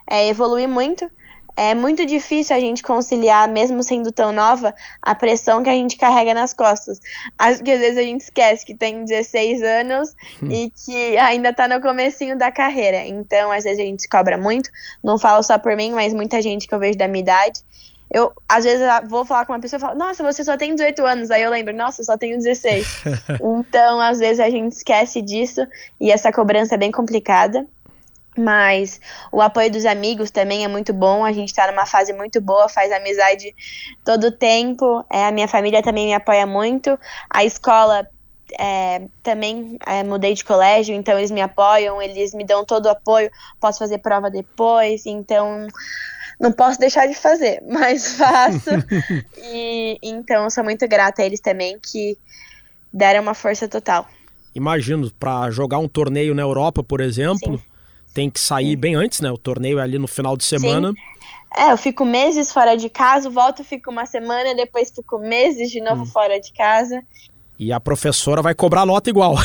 é, 0.07 0.27
evoluir 0.27 0.67
muito. 0.67 1.09
É 1.55 1.75
muito 1.75 2.05
difícil 2.05 2.55
a 2.55 2.59
gente 2.59 2.81
conciliar, 2.81 3.47
mesmo 3.47 3.83
sendo 3.83 4.11
tão 4.11 4.31
nova, 4.31 4.73
a 5.01 5.13
pressão 5.13 5.61
que 5.61 5.69
a 5.69 5.73
gente 5.73 5.97
carrega 5.97 6.33
nas 6.33 6.53
costas. 6.53 6.99
Acho 7.37 7.63
que 7.63 7.71
às 7.71 7.79
vezes 7.79 7.97
a 7.97 8.01
gente 8.01 8.21
esquece 8.21 8.65
que 8.65 8.73
tem 8.73 9.05
16 9.05 9.61
anos 9.61 10.15
hum. 10.41 10.49
e 10.49 10.71
que 10.71 11.17
ainda 11.17 11.49
está 11.49 11.67
no 11.67 11.79
comecinho 11.79 12.37
da 12.37 12.51
carreira. 12.51 13.05
Então, 13.05 13.51
às 13.51 13.63
vezes 13.63 13.79
a 13.79 13.83
gente 13.83 14.01
se 14.01 14.09
cobra 14.09 14.37
muito. 14.37 14.69
Não 15.03 15.19
falo 15.19 15.43
só 15.43 15.59
por 15.59 15.75
mim, 15.75 15.91
mas 15.91 16.13
muita 16.13 16.41
gente 16.41 16.67
que 16.67 16.73
eu 16.73 16.79
vejo 16.79 16.97
da 16.97 17.07
minha 17.07 17.21
idade. 17.21 17.61
Eu, 18.09 18.31
às 18.47 18.63
vezes, 18.63 18.85
vou 19.07 19.25
falar 19.25 19.45
com 19.45 19.53
uma 19.53 19.59
pessoa 19.59 19.77
e 19.77 19.81
falo, 19.81 19.97
nossa, 19.97 20.23
você 20.23 20.43
só 20.43 20.55
tem 20.55 20.75
18 20.75 21.05
anos. 21.05 21.31
Aí 21.31 21.41
eu 21.41 21.49
lembro, 21.49 21.75
nossa, 21.75 22.01
eu 22.01 22.05
só 22.05 22.17
tenho 22.17 22.37
16. 22.37 23.03
então, 23.41 23.99
às 23.99 24.19
vezes, 24.19 24.39
a 24.39 24.49
gente 24.49 24.73
esquece 24.73 25.21
disso 25.21 25.65
e 25.99 26.11
essa 26.11 26.31
cobrança 26.31 26.75
é 26.75 26.77
bem 26.77 26.91
complicada. 26.91 27.65
Mas 28.37 28.99
o 29.31 29.41
apoio 29.41 29.71
dos 29.71 29.85
amigos 29.85 30.31
também 30.31 30.63
é 30.63 30.67
muito 30.67 30.91
bom. 30.91 31.23
A 31.23 31.31
gente 31.31 31.49
está 31.49 31.69
numa 31.71 31.85
fase 31.85 32.13
muito 32.13 32.41
boa, 32.41 32.67
faz 32.67 32.91
amizade 32.91 33.53
todo 34.03 34.27
o 34.27 34.31
tempo. 34.31 35.05
É, 35.11 35.25
a 35.25 35.31
minha 35.31 35.47
família 35.47 35.83
também 35.83 36.07
me 36.07 36.13
apoia 36.13 36.45
muito. 36.45 36.97
A 37.29 37.45
escola 37.45 38.07
é, 38.59 39.03
também 39.21 39.77
é, 39.85 40.03
mudei 40.03 40.33
de 40.33 40.43
colégio, 40.43 40.95
então 40.95 41.17
eles 41.17 41.31
me 41.31 41.41
apoiam, 41.41 42.01
eles 42.01 42.33
me 42.33 42.43
dão 42.43 42.65
todo 42.65 42.85
o 42.87 42.89
apoio. 42.89 43.29
Posso 43.59 43.79
fazer 43.79 43.99
prova 43.99 44.29
depois, 44.29 45.05
então 45.05 45.67
não 46.39 46.51
posso 46.51 46.79
deixar 46.79 47.07
de 47.07 47.15
fazer, 47.15 47.61
mas 47.69 48.15
faço. 48.15 48.69
e 49.37 49.97
então 50.01 50.49
sou 50.49 50.63
muito 50.63 50.87
grata 50.87 51.21
a 51.21 51.25
eles 51.25 51.39
também 51.39 51.77
que 51.79 52.17
deram 52.91 53.21
uma 53.21 53.33
força 53.33 53.67
total. 53.67 54.07
Imagino, 54.55 55.09
para 55.11 55.49
jogar 55.49 55.79
um 55.79 55.87
torneio 55.87 56.35
na 56.35 56.43
Europa, 56.43 56.83
por 56.83 57.01
exemplo. 57.01 57.57
Sim 57.57 57.72
tem 58.13 58.29
que 58.29 58.39
sair 58.39 58.71
Sim. 58.71 58.77
bem 58.77 58.95
antes, 58.95 59.21
né? 59.21 59.31
O 59.31 59.37
torneio 59.37 59.79
é 59.79 59.81
ali 59.81 59.97
no 59.97 60.07
final 60.07 60.37
de 60.37 60.43
semana. 60.43 60.91
Sim. 60.91 61.13
É, 61.55 61.71
eu 61.71 61.77
fico 61.77 62.03
meses 62.03 62.51
fora 62.51 62.75
de 62.75 62.89
casa, 62.89 63.29
volto, 63.29 63.63
fico 63.63 63.91
uma 63.91 64.05
semana, 64.05 64.55
depois 64.55 64.91
fico 64.91 65.19
meses 65.19 65.69
de 65.69 65.81
novo 65.81 66.03
hum. 66.03 66.07
fora 66.07 66.39
de 66.39 66.51
casa. 66.53 67.03
E 67.59 67.71
a 67.71 67.79
professora 67.79 68.41
vai 68.41 68.55
cobrar 68.55 68.83
nota 68.83 69.11
igual. 69.11 69.35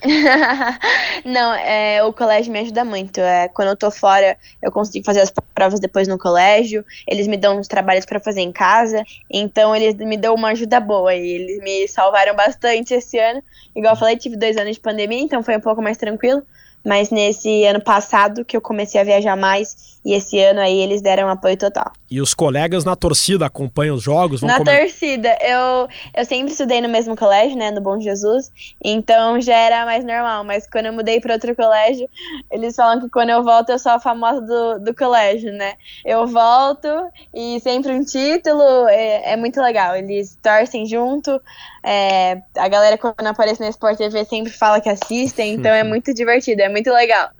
Não, 1.24 1.54
é, 1.54 2.02
o 2.02 2.12
colégio 2.14 2.50
me 2.50 2.58
ajuda 2.60 2.82
muito. 2.82 3.20
É, 3.20 3.46
quando 3.48 3.68
eu 3.68 3.76
tô 3.76 3.90
fora, 3.90 4.36
eu 4.60 4.72
consigo 4.72 5.04
fazer 5.04 5.20
as 5.20 5.30
provas 5.54 5.78
depois 5.78 6.08
no 6.08 6.18
colégio. 6.18 6.82
Eles 7.06 7.26
me 7.26 7.36
dão 7.36 7.58
uns 7.58 7.68
trabalhos 7.68 8.06
para 8.06 8.18
fazer 8.18 8.40
em 8.40 8.50
casa. 8.50 9.04
Então, 9.30 9.76
eles 9.76 9.94
me 9.94 10.16
dão 10.16 10.34
uma 10.34 10.48
ajuda 10.48 10.80
boa. 10.80 11.14
E 11.14 11.28
eles 11.28 11.62
me 11.62 11.86
salvaram 11.86 12.34
bastante 12.34 12.94
esse 12.94 13.18
ano. 13.18 13.42
Igual 13.76 13.92
eu 13.92 13.98
falei, 13.98 14.16
tive 14.16 14.36
dois 14.36 14.56
anos 14.56 14.76
de 14.76 14.80
pandemia, 14.80 15.20
então 15.20 15.42
foi 15.42 15.56
um 15.56 15.60
pouco 15.60 15.82
mais 15.82 15.98
tranquilo 15.98 16.42
mas 16.84 17.10
nesse 17.10 17.64
ano 17.64 17.80
passado 17.80 18.44
que 18.44 18.56
eu 18.56 18.60
comecei 18.60 19.00
a 19.00 19.04
viajar 19.04 19.36
mais 19.36 19.93
e 20.04 20.12
esse 20.12 20.38
ano 20.38 20.60
aí 20.60 20.78
eles 20.80 21.00
deram 21.00 21.28
apoio 21.28 21.56
total. 21.56 21.92
E 22.10 22.20
os 22.20 22.34
colegas 22.34 22.84
na 22.84 22.94
torcida 22.94 23.46
acompanham 23.46 23.96
os 23.96 24.02
jogos? 24.02 24.42
na 24.42 24.62
torcida, 24.62 25.36
eu, 25.40 25.88
eu 26.14 26.24
sempre 26.24 26.52
estudei 26.52 26.80
no 26.80 26.88
mesmo 26.88 27.16
colégio, 27.16 27.56
né, 27.56 27.70
no 27.70 27.80
Bom 27.80 27.98
Jesus, 27.98 28.52
então 28.82 29.40
já 29.40 29.56
era 29.56 29.84
mais 29.84 30.04
normal, 30.04 30.44
mas 30.44 30.68
quando 30.68 30.86
eu 30.86 30.92
mudei 30.92 31.20
para 31.20 31.34
outro 31.34 31.56
colégio, 31.56 32.08
eles 32.50 32.76
falam 32.76 33.00
que 33.00 33.08
quando 33.08 33.30
eu 33.30 33.42
volto 33.42 33.70
eu 33.70 33.78
sou 33.78 33.92
a 33.92 34.00
famosa 34.00 34.40
do, 34.42 34.78
do 34.78 34.94
colégio, 34.94 35.52
né? 35.52 35.74
Eu 36.04 36.26
volto 36.26 36.88
e 37.32 37.58
sempre 37.60 37.92
um 37.92 38.04
título, 38.04 38.86
é, 38.88 39.32
é 39.32 39.36
muito 39.36 39.60
legal, 39.60 39.96
eles 39.96 40.38
torcem 40.42 40.86
junto, 40.86 41.40
é, 41.82 42.42
a 42.56 42.68
galera 42.68 42.98
quando 42.98 43.26
aparece 43.26 43.60
na 43.60 43.68
Sport 43.70 43.98
TV 43.98 44.24
sempre 44.24 44.52
fala 44.52 44.80
que 44.80 44.88
assistem, 44.88 45.54
então 45.54 45.72
é 45.72 45.82
muito 45.84 46.12
divertido, 46.12 46.62
é 46.62 46.68
muito 46.68 46.90
legal. 46.90 47.30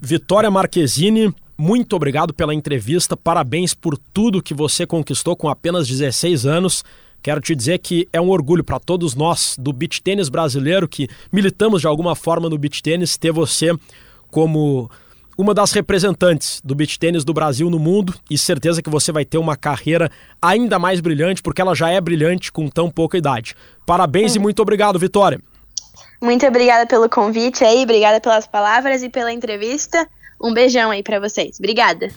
Vitória 0.00 0.50
Marquezine, 0.50 1.32
muito 1.62 1.94
obrigado 1.94 2.34
pela 2.34 2.52
entrevista, 2.52 3.16
parabéns 3.16 3.72
por 3.72 3.96
tudo 3.96 4.42
que 4.42 4.52
você 4.52 4.84
conquistou 4.84 5.36
com 5.36 5.48
apenas 5.48 5.86
16 5.86 6.44
anos. 6.44 6.82
Quero 7.22 7.40
te 7.40 7.54
dizer 7.54 7.78
que 7.78 8.08
é 8.12 8.20
um 8.20 8.30
orgulho 8.30 8.64
para 8.64 8.80
todos 8.80 9.14
nós 9.14 9.54
do 9.56 9.72
beach 9.72 10.02
tênis 10.02 10.28
brasileiro 10.28 10.88
que 10.88 11.08
militamos 11.32 11.80
de 11.80 11.86
alguma 11.86 12.16
forma 12.16 12.50
no 12.50 12.58
beach 12.58 12.82
tênis 12.82 13.16
ter 13.16 13.30
você 13.30 13.72
como 14.28 14.90
uma 15.38 15.54
das 15.54 15.70
representantes 15.70 16.60
do 16.64 16.74
beach 16.74 16.98
tênis 16.98 17.22
do 17.22 17.32
Brasil 17.32 17.70
no 17.70 17.78
mundo 17.78 18.12
e 18.28 18.36
certeza 18.36 18.82
que 18.82 18.90
você 18.90 19.12
vai 19.12 19.24
ter 19.24 19.38
uma 19.38 19.56
carreira 19.56 20.10
ainda 20.42 20.80
mais 20.80 21.00
brilhante 21.00 21.40
porque 21.40 21.62
ela 21.62 21.76
já 21.76 21.90
é 21.90 22.00
brilhante 22.00 22.50
com 22.50 22.68
tão 22.68 22.90
pouca 22.90 23.16
idade. 23.16 23.54
Parabéns 23.86 24.32
hum. 24.32 24.38
e 24.38 24.38
muito 24.40 24.60
obrigado, 24.60 24.98
Vitória. 24.98 25.40
Muito 26.20 26.44
obrigada 26.44 26.86
pelo 26.86 27.08
convite 27.08 27.62
aí, 27.62 27.84
obrigada 27.84 28.20
pelas 28.20 28.48
palavras 28.48 29.00
e 29.04 29.08
pela 29.08 29.32
entrevista. 29.32 30.08
Um 30.42 30.52
beijão 30.52 30.90
aí 30.90 31.02
para 31.02 31.20
vocês. 31.20 31.58
Obrigada. 31.58 32.08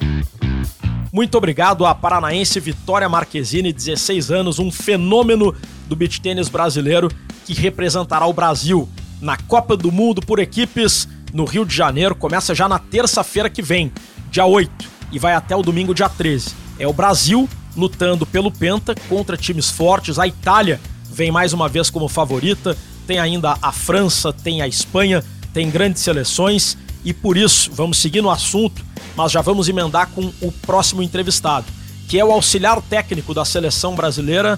Muito 1.12 1.38
obrigado 1.38 1.86
à 1.86 1.96
paranaense 1.96 2.60
Vitória 2.60 3.08
Marquezine, 3.08 3.72
16 3.72 4.32
anos, 4.32 4.60
um 4.60 4.70
fenômeno 4.72 5.56
do 5.88 5.96
beach 5.96 6.20
tênis 6.20 6.50
brasileiro 6.50 7.10
que 7.46 7.54
representará 7.54 8.26
o 8.26 8.34
Brasil 8.34 8.90
na 9.22 9.38
Copa 9.38 9.78
do 9.78 9.92
Mundo 9.92 10.22
por 10.22 10.40
equipes 10.40 11.08
no 11.32 11.46
Rio 11.46 11.66
de 11.66 11.74
Janeiro. 11.74 12.16
Começa 12.16 12.54
já 12.54 12.68
na 12.68 12.80
terça-feira 12.80 13.50
que 13.50 13.62
vem, 13.62 13.92
dia 14.30 14.46
8, 14.46 14.72
e 15.12 15.20
vai 15.20 15.34
até 15.34 15.56
o 15.56 15.62
domingo, 15.62 15.94
dia 15.94 16.10
13. 16.10 16.54
É 16.78 16.88
o 16.88 16.92
Brasil 16.92 17.48
lutando 17.78 18.26
pelo 18.26 18.52
Penta 18.52 18.94
contra 19.08 19.38
times 19.38 19.70
fortes. 19.70 20.20
A 20.20 20.28
Itália 20.28 20.82
vem 21.10 21.32
mais 21.32 21.54
uma 21.54 21.70
vez 21.70 21.90
como 21.90 22.10
favorita 22.10 22.76
tem 23.06 23.20
ainda 23.20 23.58
a 23.62 23.72
França, 23.72 24.34
tem 24.34 24.62
a 24.62 24.68
Espanha, 24.68 25.24
tem 25.54 25.70
grandes 25.70 26.02
seleções 26.02 26.78
e 27.06 27.14
por 27.14 27.38
isso 27.38 27.72
vamos 27.72 28.00
seguir 28.00 28.22
no 28.22 28.32
assunto, 28.32 28.84
mas 29.16 29.32
já 29.32 29.40
vamos 29.40 29.70
emendar 29.70 30.10
com 30.10 30.34
o 30.42 30.52
próximo 30.52 31.04
entrevistado, 31.04 31.68
que 32.10 32.20
é 32.20 32.26
o 32.26 32.32
auxiliar 32.32 32.82
técnico 32.82 33.34
da 33.34 33.46
seleção 33.46 33.96
brasileira, 33.96 34.58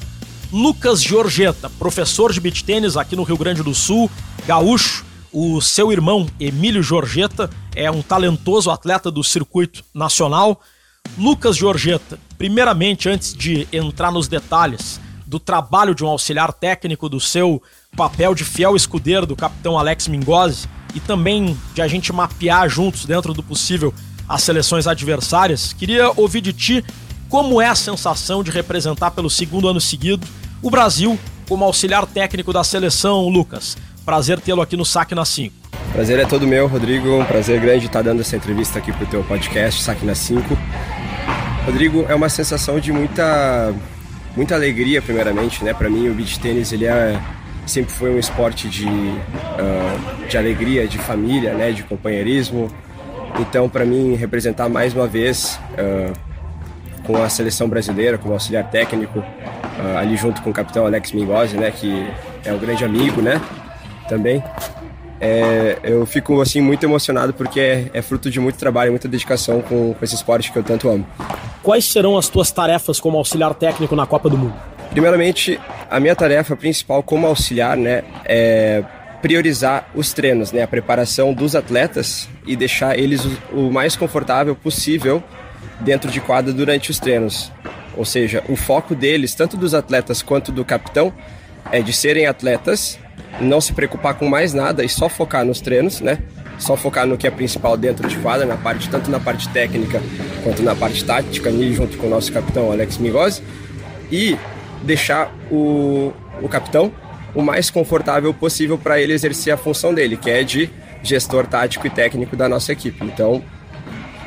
Lucas 0.52 1.04
Giorgetta, 1.04 1.70
professor 1.72 2.32
de 2.32 2.40
beach 2.40 2.64
tênis 2.64 2.96
aqui 2.96 3.18
no 3.18 3.24
Rio 3.24 3.38
Grande 3.38 3.62
do 3.62 3.76
Sul, 3.76 4.10
gaúcho. 4.48 5.06
O 5.32 5.60
seu 5.62 5.92
irmão, 5.92 6.26
Emílio 6.40 6.82
Giorgetta, 6.82 7.50
é 7.76 7.92
um 7.92 8.02
talentoso 8.02 8.72
atleta 8.72 9.12
do 9.12 9.22
circuito 9.24 9.84
nacional. 9.94 10.62
Lucas 11.18 11.58
Giorgetta, 11.58 12.18
primeiramente, 12.38 13.10
antes 13.10 13.34
de 13.34 13.68
entrar 13.72 14.10
nos 14.10 14.30
detalhes 14.30 15.02
do 15.26 15.38
trabalho 15.38 15.94
de 15.94 16.04
um 16.04 16.08
auxiliar 16.08 16.54
técnico, 16.54 17.10
do 17.10 17.20
seu 17.20 17.62
papel 17.96 18.34
de 18.34 18.46
fiel 18.46 18.76
escudeiro 18.76 19.26
do 19.26 19.36
capitão 19.36 19.78
Alex 19.78 20.08
Mingozzi 20.08 20.68
e 20.94 21.00
também 21.00 21.58
de 21.74 21.82
a 21.82 21.88
gente 21.88 22.12
mapear 22.12 22.68
juntos, 22.70 23.06
dentro 23.06 23.34
do 23.34 23.44
possível, 23.44 23.94
as 24.28 24.44
seleções 24.44 24.88
adversárias, 24.88 25.74
queria 25.74 26.12
ouvir 26.16 26.42
de 26.42 26.54
ti 26.54 26.86
como 27.30 27.62
é 27.62 27.68
a 27.68 27.76
sensação 27.76 28.44
de 28.44 28.52
representar 28.52 29.12
pelo 29.12 29.30
segundo 29.30 29.68
ano 29.68 29.82
seguido 29.82 30.28
o 30.62 30.70
Brasil 30.70 31.18
como 31.48 31.64
auxiliar 31.64 32.06
técnico 32.06 32.52
da 32.52 32.64
seleção, 32.64 33.28
Lucas. 33.30 33.78
Prazer 34.06 34.40
tê-lo 34.40 34.62
aqui 34.62 34.76
no 34.76 34.86
Saque 34.86 35.14
na 35.14 35.26
5. 35.26 35.54
Prazer 35.94 36.20
é 36.20 36.26
todo 36.26 36.48
meu, 36.48 36.68
Rodrigo. 36.68 37.22
Um 37.22 37.26
prazer 37.26 37.60
grande 37.60 37.86
estar 37.86 38.02
dando 38.02 38.22
essa 38.22 38.36
entrevista 38.36 38.80
aqui 38.80 38.92
para 38.92 39.04
o 39.04 39.08
teu 39.08 39.24
podcast, 39.24 39.82
Saque 39.82 40.06
na 40.06 40.16
5. 40.16 40.58
Rodrigo, 41.66 42.06
é 42.08 42.16
uma 42.16 42.30
sensação 42.30 42.80
de 42.80 42.92
muita 42.92 43.74
muita 44.36 44.56
alegria, 44.56 45.02
primeiramente, 45.02 45.64
né? 45.64 45.74
Para 45.74 45.90
mim, 45.90 46.08
o 46.08 46.14
beach 46.14 46.40
tênis 46.40 46.72
ele 46.72 46.86
é 46.86 47.20
sempre 47.68 47.92
foi 47.92 48.16
um 48.16 48.18
esporte 48.18 48.68
de, 48.68 48.88
uh, 48.88 50.28
de 50.28 50.38
alegria, 50.38 50.88
de 50.88 50.98
família, 50.98 51.54
né? 51.54 51.72
De 51.72 51.84
companheirismo. 51.84 52.70
Então, 53.40 53.70
para 53.70 53.86
mim, 53.86 54.16
representar 54.16 54.68
mais 54.70 54.94
uma 54.94 55.06
vez 55.06 55.60
uh, 55.74 56.14
com 57.04 57.22
a 57.22 57.30
seleção 57.30 57.70
brasileira, 57.70 58.18
como 58.18 58.34
auxiliar 58.34 58.70
técnico, 58.70 59.20
uh, 59.20 59.98
ali 59.98 60.18
junto 60.18 60.42
com 60.42 60.50
o 60.50 60.54
capitão 60.54 60.86
Alex 60.86 61.12
Mingozzi, 61.12 61.58
né? 61.58 61.70
Que 61.72 62.08
é 62.44 62.54
um 62.54 62.58
grande 62.58 62.84
amigo, 62.84 63.22
né? 63.22 63.42
Também. 64.08 64.42
É, 65.20 65.80
eu 65.84 66.06
fico 66.06 66.40
assim 66.42 66.62
muito 66.62 66.84
emocionado 66.84 67.34
porque 67.34 67.60
é, 67.60 67.90
é, 67.92 68.02
fruto 68.04 68.30
de 68.30 68.40
muito 68.40 68.58
trabalho, 68.58 68.92
muita 68.92 69.08
dedicação 69.08 69.62
com, 69.62 69.96
com 69.96 70.06
esse 70.06 70.14
esporte 70.14 70.52
que 70.52 70.60
eu 70.60 70.64
tanto 70.64 70.88
amo. 70.88 71.06
Quais 71.64 71.86
serão 71.86 72.18
as 72.18 72.30
tuas 72.30 72.52
tarefas 72.52 73.00
como 73.00 73.18
auxiliar 73.18 73.54
técnico 73.56 73.96
na 73.96 74.06
Copa 74.06 74.30
do 74.30 74.38
Mundo? 74.38 74.77
Primeiramente, 74.98 75.60
a 75.92 76.00
minha 76.00 76.16
tarefa 76.16 76.56
principal 76.56 77.04
como 77.04 77.28
auxiliar, 77.28 77.78
né, 77.78 78.04
é 78.26 78.84
priorizar 79.22 79.92
os 79.94 80.12
treinos, 80.12 80.52
né, 80.52 80.64
a 80.64 80.68
preparação 80.68 81.36
dos 81.36 81.56
atletas 81.56 82.28
e 82.48 82.56
deixar 82.56 82.98
eles 82.98 83.24
o, 83.54 83.70
mais 83.70 83.96
confortável 83.96 84.56
possível 84.56 85.24
dentro 85.82 86.10
de 86.10 86.20
quadra 86.20 86.52
durante 86.52 86.90
os 86.90 86.98
treinos. 86.98 87.52
Ou 87.96 88.04
seja, 88.04 88.44
o 88.50 88.56
foco 88.56 88.96
deles, 88.96 89.36
tanto 89.36 89.56
dos 89.56 89.76
atletas 89.76 90.24
quanto 90.24 90.52
do 90.52 90.66
capitão, 90.66 91.14
é 91.72 91.80
de 91.80 91.94
serem 91.94 92.26
atletas, 92.26 92.98
não 93.40 93.62
se 93.62 93.74
preocupar 93.74 94.16
com 94.16 94.28
mais 94.28 94.52
nada 94.52 94.84
e 94.84 94.90
só 94.90 95.08
focar 95.08 95.46
nos 95.46 95.62
treinos, 95.62 96.02
né? 96.02 96.18
Só 96.58 96.76
focar 96.76 97.06
no 97.06 97.20
que 97.20 97.28
é 97.28 97.30
principal 97.30 97.78
dentro 97.78 98.08
de 98.08 98.18
quadra, 98.18 98.48
na 98.48 98.58
parte 98.58 98.90
tanto 98.90 99.12
na 99.12 99.20
parte 99.20 99.48
técnica 99.50 100.02
quanto 100.44 100.64
na 100.64 100.74
parte 100.74 101.06
tática, 101.06 101.50
ali 101.50 101.72
junto 101.72 101.98
com 101.98 102.08
o 102.08 102.10
nosso 102.10 102.34
capitão 102.34 102.72
Alex 102.72 102.98
Migozzi, 102.98 103.44
e 104.12 104.36
deixar 104.84 105.32
o, 105.52 106.14
o 106.42 106.50
capitão 106.50 106.92
o 107.36 107.42
mais 107.42 107.70
confortável 107.70 108.34
possível 108.34 108.78
para 108.78 109.00
ele 109.00 109.14
exercer 109.14 109.54
a 109.54 109.58
função 109.58 109.94
dele, 109.94 110.18
que 110.18 110.30
é 110.30 110.44
de 110.44 110.70
gestor 111.04 111.46
tático 111.46 111.86
e 111.86 111.90
técnico 111.90 112.36
da 112.36 112.50
nossa 112.50 112.72
equipe. 112.72 113.06
Então, 113.06 113.44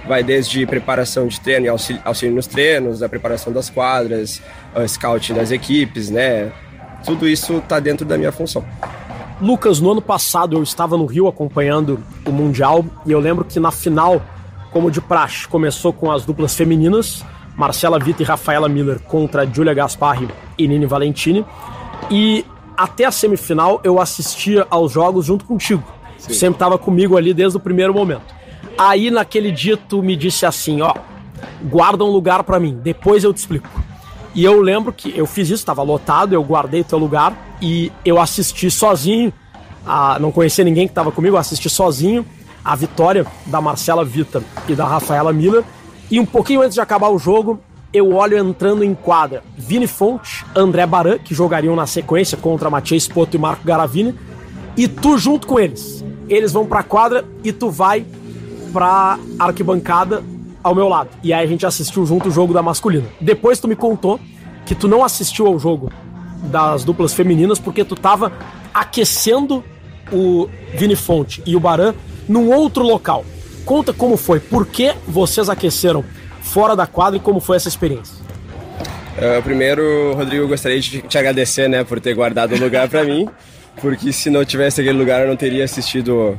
vai 0.07 0.23
desde 0.23 0.65
preparação 0.67 1.27
de 1.27 1.41
treino 1.41 1.67
e 1.67 1.69
auxílio, 1.69 2.01
auxílio 2.05 2.35
nos 2.35 2.47
treinos, 2.47 3.03
a 3.03 3.09
preparação 3.09 3.53
das 3.53 3.69
quadras, 3.69 4.41
o 4.75 4.87
scouting 4.87 5.35
das 5.35 5.51
equipes, 5.51 6.11
né? 6.11 6.53
Tudo 7.05 7.29
isso 7.29 7.59
está 7.59 7.81
dentro 7.81 8.07
da 8.07 8.17
minha 8.17 8.31
função. 8.31 8.65
Lucas, 9.41 9.81
no 9.81 9.91
ano 9.91 10.03
passado 10.03 10.57
eu 10.57 10.63
estava 10.63 10.97
no 10.97 11.07
Rio 11.07 11.27
acompanhando 11.27 11.99
o 12.27 12.31
Mundial 12.31 12.85
e 13.07 13.13
eu 13.13 13.19
lembro 13.19 13.45
que 13.45 13.59
na 13.59 13.71
final, 13.71 14.23
como 14.71 14.91
de 14.91 15.01
praxe, 15.01 15.49
começou 15.49 15.93
com 15.93 16.11
as 16.13 16.25
duplas 16.25 16.55
femininas, 16.55 17.25
Marcela 17.61 17.99
Vita 17.99 18.23
e 18.23 18.25
Rafaela 18.25 18.70
Miller 18.70 19.01
contra 19.01 19.46
Julia 19.46 19.75
Gasparri 19.75 20.27
e 20.57 20.66
Nini 20.66 20.87
Valentini. 20.87 21.44
E 22.11 22.42
até 22.75 23.05
a 23.05 23.11
semifinal 23.11 23.83
eu 23.85 24.01
assistia 24.01 24.66
aos 24.70 24.90
jogos 24.90 25.27
junto 25.27 25.44
contigo. 25.44 25.85
Sim. 26.16 26.33
Sempre 26.33 26.55
estava 26.55 26.79
comigo 26.79 27.18
ali 27.18 27.35
desde 27.35 27.59
o 27.59 27.61
primeiro 27.61 27.92
momento. 27.92 28.35
Aí 28.79 29.11
naquele 29.11 29.53
dia 29.53 29.77
tu 29.77 30.03
me 30.03 30.16
disse 30.16 30.46
assim, 30.46 30.81
ó, 30.81 30.94
guarda 31.64 32.03
um 32.03 32.11
lugar 32.11 32.44
para 32.44 32.59
mim, 32.59 32.81
depois 32.83 33.25
eu 33.25 33.35
te 33.35 33.37
explico. 33.37 33.68
E 34.35 34.42
eu 34.42 34.59
lembro 34.62 34.90
que 34.90 35.12
eu 35.14 35.27
fiz 35.27 35.49
isso, 35.49 35.57
estava 35.57 35.83
lotado, 35.83 36.33
eu 36.33 36.42
guardei 36.42 36.83
teu 36.83 36.96
lugar 36.96 37.37
e 37.61 37.92
eu 38.03 38.18
assisti 38.18 38.70
sozinho, 38.70 39.31
a, 39.85 40.18
não 40.18 40.33
conhecia 40.33 40.64
ninguém 40.64 40.87
que 40.87 40.92
estava 40.92 41.12
comigo, 41.12 41.37
eu 41.37 41.40
assisti 41.40 41.68
sozinho 41.68 42.25
a 42.64 42.75
vitória 42.75 43.27
da 43.44 43.61
Marcela 43.61 44.03
Vita 44.03 44.42
e 44.66 44.75
da 44.75 44.87
Rafaela 44.87 45.31
Miller. 45.31 45.62
E 46.11 46.18
um 46.18 46.27
pouquinho 46.27 46.61
antes 46.61 46.75
de 46.75 46.81
acabar 46.81 47.09
o 47.09 47.18
jogo, 47.18 47.61
eu 47.92 48.14
olho 48.14 48.37
entrando 48.37 48.83
em 48.83 48.94
quadra 48.94 49.44
Vini 49.57 49.87
Fonte, 49.87 50.44
André 50.57 50.85
Baran, 50.85 51.18
que 51.18 51.33
jogariam 51.35 51.77
na 51.77 51.87
sequência 51.87 52.37
contra 52.37 52.68
Matias 52.68 53.07
Poto 53.07 53.37
e 53.37 53.38
Marco 53.38 53.64
Garavini, 53.64 54.14
e 54.77 54.88
tu 54.88 55.16
junto 55.16 55.46
com 55.46 55.61
eles. 55.61 56.05
Eles 56.29 56.53
vão 56.53 56.66
pra 56.66 56.83
quadra 56.83 57.25
e 57.44 57.53
tu 57.53 57.70
vai 57.70 58.05
pra 58.73 59.20
arquibancada 59.38 60.25
ao 60.64 60.75
meu 60.75 60.88
lado. 60.88 61.11
E 61.23 61.33
aí 61.33 61.44
a 61.44 61.49
gente 61.49 61.64
assistiu 61.64 62.05
junto 62.05 62.29
o 62.29 62.33
jogo 62.33 62.53
da 62.53 62.62
masculina. 62.62 63.07
Depois 63.20 63.61
tu 63.61 63.68
me 63.68 63.77
contou 63.77 64.18
que 64.66 64.75
tu 64.75 64.88
não 64.88 65.05
assistiu 65.05 65.46
ao 65.46 65.59
jogo 65.59 65.92
das 66.44 66.83
duplas 66.83 67.12
femininas 67.12 67.59
porque 67.59 67.85
tu 67.85 67.94
tava 67.94 68.33
aquecendo 68.75 69.62
o 70.12 70.49
Vini 70.75 70.96
Fonte 70.96 71.40
e 71.46 71.55
o 71.55 71.61
Baran 71.61 71.94
num 72.29 72.53
outro 72.53 72.83
local. 72.83 73.25
Conta 73.64 73.92
como 73.92 74.16
foi, 74.16 74.40
por 74.40 74.66
que 74.66 74.94
vocês 75.07 75.49
aqueceram 75.49 76.05
fora 76.42 76.75
da 76.75 76.87
quadra 76.87 77.18
e 77.18 77.20
como 77.20 77.40
foi 77.40 77.57
essa 77.57 77.68
experiência? 77.68 78.14
Uh, 79.16 79.42
primeiro, 79.42 80.14
Rodrigo, 80.14 80.49
gostaria 80.49 80.81
de 80.81 81.03
te 81.03 81.18
agradecer 81.18 81.68
né, 81.68 81.85
por 81.85 82.01
ter 82.01 82.14
guardado 82.14 82.55
o 82.55 82.59
lugar 82.59 82.88
para 82.88 83.05
mim, 83.05 83.29
porque 83.81 84.12
se 84.12 84.31
não 84.31 84.44
tivesse 84.44 84.81
aquele 84.81 84.99
lugar 84.99 85.23
eu 85.23 85.29
não 85.29 85.37
teria 85.37 85.64
assistido 85.64 86.38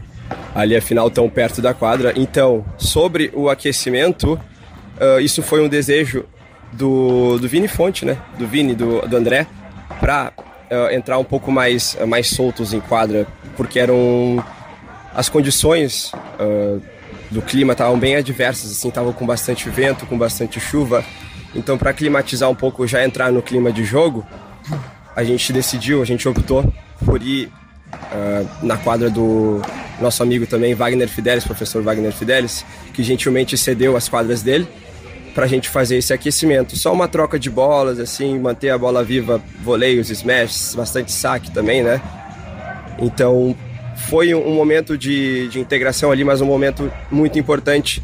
ali 0.56 0.76
a 0.76 0.82
final 0.82 1.10
tão 1.10 1.30
perto 1.30 1.62
da 1.62 1.74
quadra. 1.74 2.14
Então, 2.16 2.66
sobre 2.78 3.32
o 3.34 3.50
aquecimento, 3.50 4.34
uh, 4.34 5.20
isso 5.20 5.42
foi 5.42 5.62
um 5.64 5.68
desejo 5.68 6.26
do, 6.74 7.38
do 7.38 7.48
Vini 7.48 7.68
Fonte, 7.68 8.06
né? 8.06 8.18
Do 8.38 8.48
Vini, 8.48 8.74
do, 8.74 9.02
do 9.08 9.18
André, 9.18 9.46
para 10.00 10.32
uh, 10.38 10.88
ah, 10.88 10.94
entrar 10.94 11.18
um 11.18 11.24
pouco 11.24 11.52
mais, 11.52 11.98
uh, 12.00 12.08
mais 12.08 12.30
soltos 12.30 12.74
em 12.74 12.80
quadra, 12.80 13.28
porque 13.58 13.80
eram 13.80 14.44
as 15.14 15.28
condições 15.28 16.12
do 17.32 17.42
clima 17.42 17.72
estavam 17.72 17.98
bem 17.98 18.16
adversas, 18.16 18.72
assim, 18.72 18.90
estavam 18.90 19.14
com 19.14 19.26
bastante 19.26 19.70
vento, 19.70 20.06
com 20.06 20.18
bastante 20.18 20.60
chuva. 20.60 21.04
Então, 21.56 21.78
para 21.78 21.94
climatizar 21.94 22.50
um 22.50 22.56
pouco, 22.56 22.86
já 22.86 23.04
entrar 23.04 23.32
no 23.32 23.42
clima 23.42 23.72
de 23.72 23.84
jogo, 23.84 24.26
a 25.16 25.24
gente 25.24 25.52
decidiu, 25.52 26.02
a 26.02 26.06
gente 26.06 26.28
optou 26.28 26.72
por 27.06 27.22
ir 27.22 27.52
na 28.62 28.78
quadra 28.78 29.10
do, 29.10 29.62
nosso 30.02 30.24
amigo 30.24 30.48
também, 30.48 30.74
Wagner 30.74 31.08
Fidelis, 31.08 31.44
professor 31.44 31.82
Wagner 31.82 32.12
Fidelis, 32.12 32.66
que 32.94 33.04
gentilmente 33.04 33.58
cedeu 33.58 33.96
as 33.96 34.10
quadras 34.10 34.42
dele 34.42 34.68
para 35.34 35.46
a 35.46 35.48
gente 35.48 35.70
fazer 35.70 35.98
esse 35.98 36.12
aquecimento. 36.12 36.76
Só 36.76 36.92
uma 36.92 37.08
troca 37.08 37.40
de 37.40 37.50
bolas, 37.50 38.00
assim, 38.00 38.38
manter 38.38 38.70
a 38.70 38.78
bola 38.78 39.04
viva, 39.04 39.42
voleios, 39.64 40.10
smashes, 40.10 40.76
bastante 40.76 41.12
saque 41.12 41.52
também, 41.52 41.84
né? 41.84 42.02
Então 43.00 43.56
foi 44.10 44.34
um 44.34 44.54
momento 44.54 44.98
de, 44.98 45.48
de 45.48 45.60
integração 45.60 46.12
ali, 46.12 46.24
mas 46.24 46.42
um 46.42 46.46
momento 46.46 46.92
muito 47.10 47.40
importante 47.40 48.04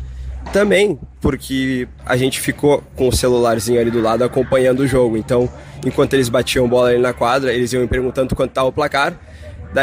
também, 0.53 0.97
porque 1.19 1.88
a 2.05 2.15
gente 2.15 2.39
ficou 2.39 2.81
com 2.95 3.07
o 3.10 3.12
celularzinho 3.12 3.79
ali 3.79 3.91
do 3.91 4.01
lado 4.01 4.23
acompanhando 4.23 4.81
o 4.81 4.88
jogo. 4.88 5.17
Então, 5.17 5.49
enquanto 5.86 6.13
eles 6.13 6.29
batiam 6.29 6.67
bola 6.67 6.89
ali 6.89 6.99
na 6.99 7.13
quadra, 7.13 7.53
eles 7.53 7.73
iam 7.73 7.81
me 7.81 7.88
perguntando 7.88 8.33
quanto 8.36 8.51
estava 8.51 8.67
o 8.67 8.71
placar 8.71 9.17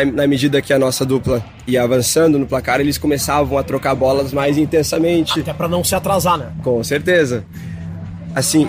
na 0.03 0.27
medida 0.27 0.61
que 0.62 0.72
a 0.72 0.79
nossa 0.79 1.05
dupla 1.05 1.44
ia 1.66 1.83
avançando 1.83 2.38
no 2.38 2.46
placar, 2.46 2.81
eles 2.81 2.98
começavam 2.98 3.59
a 3.59 3.62
trocar 3.62 3.94
bolas 3.94 4.33
mais 4.33 4.59
intensamente. 4.59 5.40
Até 5.40 5.53
para 5.53 5.68
não 5.68 5.85
se 5.85 5.94
atrasar, 5.94 6.38
né? 6.38 6.53
Com 6.62 6.83
certeza. 6.83 7.44
Assim, 8.35 8.68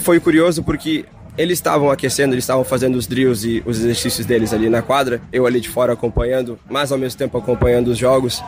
foi 0.00 0.18
curioso 0.18 0.62
porque 0.62 1.04
eles 1.36 1.58
estavam 1.58 1.90
aquecendo, 1.90 2.34
eles 2.34 2.44
estavam 2.44 2.64
fazendo 2.64 2.96
os 2.96 3.06
drills 3.06 3.46
e 3.46 3.62
os 3.66 3.78
exercícios 3.80 4.24
deles 4.24 4.52
ali 4.52 4.68
na 4.68 4.82
quadra, 4.82 5.20
eu 5.32 5.46
ali 5.46 5.60
de 5.60 5.68
fora 5.68 5.92
acompanhando, 5.92 6.58
mas 6.68 6.92
ao 6.92 6.98
mesmo 6.98 7.18
tempo 7.18 7.36
acompanhando 7.36 7.88
os 7.88 7.98
jogos. 7.98 8.42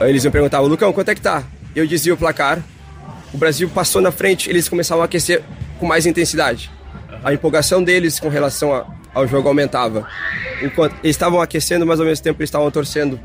Eles 0.00 0.24
me 0.24 0.30
perguntavam, 0.30 0.68
Lucão, 0.68 0.92
quanto 0.92 1.10
é 1.10 1.14
que 1.14 1.20
tá? 1.20 1.42
Eu 1.74 1.86
dizia 1.86 2.12
o 2.12 2.16
placar, 2.16 2.62
o 3.32 3.38
Brasil 3.38 3.68
passou 3.68 4.02
na 4.02 4.10
frente, 4.10 4.48
eles 4.50 4.68
começavam 4.68 5.02
a 5.02 5.06
aquecer 5.06 5.42
com 5.78 5.86
mais 5.86 6.04
intensidade. 6.04 6.70
A 7.24 7.32
empolgação 7.32 7.82
deles 7.82 8.20
com 8.20 8.28
relação 8.28 8.74
a, 8.74 8.86
ao 9.14 9.26
jogo 9.26 9.48
aumentava. 9.48 10.06
Enquanto 10.62 10.92
eles 11.02 11.16
estavam 11.16 11.40
aquecendo, 11.40 11.86
mas 11.86 11.98
ao 11.98 12.06
mesmo 12.06 12.22
tempo 12.22 12.40
eles 12.40 12.48
estavam 12.48 12.70
torcendo 12.70 13.18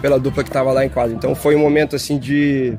pela 0.00 0.20
dupla 0.20 0.42
que 0.42 0.50
estava 0.50 0.72
lá 0.72 0.84
em 0.84 0.88
quadra. 0.90 1.14
Então 1.14 1.34
foi 1.34 1.56
um 1.56 1.58
momento 1.58 1.96
assim 1.96 2.18
de 2.18 2.76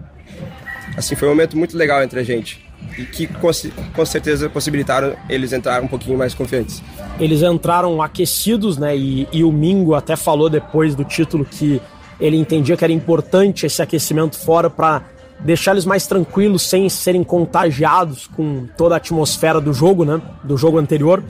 assim 0.96 1.16
foi 1.16 1.28
um 1.28 1.32
momento 1.32 1.58
muito 1.58 1.76
legal 1.76 2.02
entre 2.04 2.20
a 2.20 2.24
gente 2.24 2.65
e 2.98 3.06
que 3.06 3.28
com, 3.28 4.06
certeza 4.06 4.50
possibilitaram 4.50 5.16
eles 5.30 5.54
entrar 5.54 5.82
um 5.82 5.88
pouquinho 5.88 6.18
mais 6.18 6.34
confiantes. 6.34 6.82
Eles 7.20 7.42
entraram 7.42 8.02
aquecidos, 8.02 8.78
né? 8.78 8.96
E, 8.96 9.28
e 9.32 9.44
o 9.44 9.52
Mingo 9.52 9.94
até 9.94 10.16
falou 10.16 10.50
depois 10.50 10.96
do 10.96 11.04
título 11.04 11.46
que 11.46 11.82
ele 12.20 12.38
entendia 12.38 12.78
que 12.78 12.84
era 12.84 12.94
importante 12.94 13.66
esse 13.66 13.82
aquecimento 13.82 14.38
fora 14.38 14.70
para 14.70 15.04
deixar 15.40 15.72
eles 15.72 15.86
mais 15.86 16.08
tranquilos, 16.08 16.62
sem 16.62 16.88
serem 16.88 17.24
contagiados 17.24 18.28
com 18.28 18.68
toda 18.78 18.96
a 18.96 18.98
atmosfera 18.98 19.60
do 19.60 19.74
jogo, 19.74 20.06
né? 20.06 20.22
Do 20.44 20.58
jogo 20.58 20.78
anterior. 20.78 21.24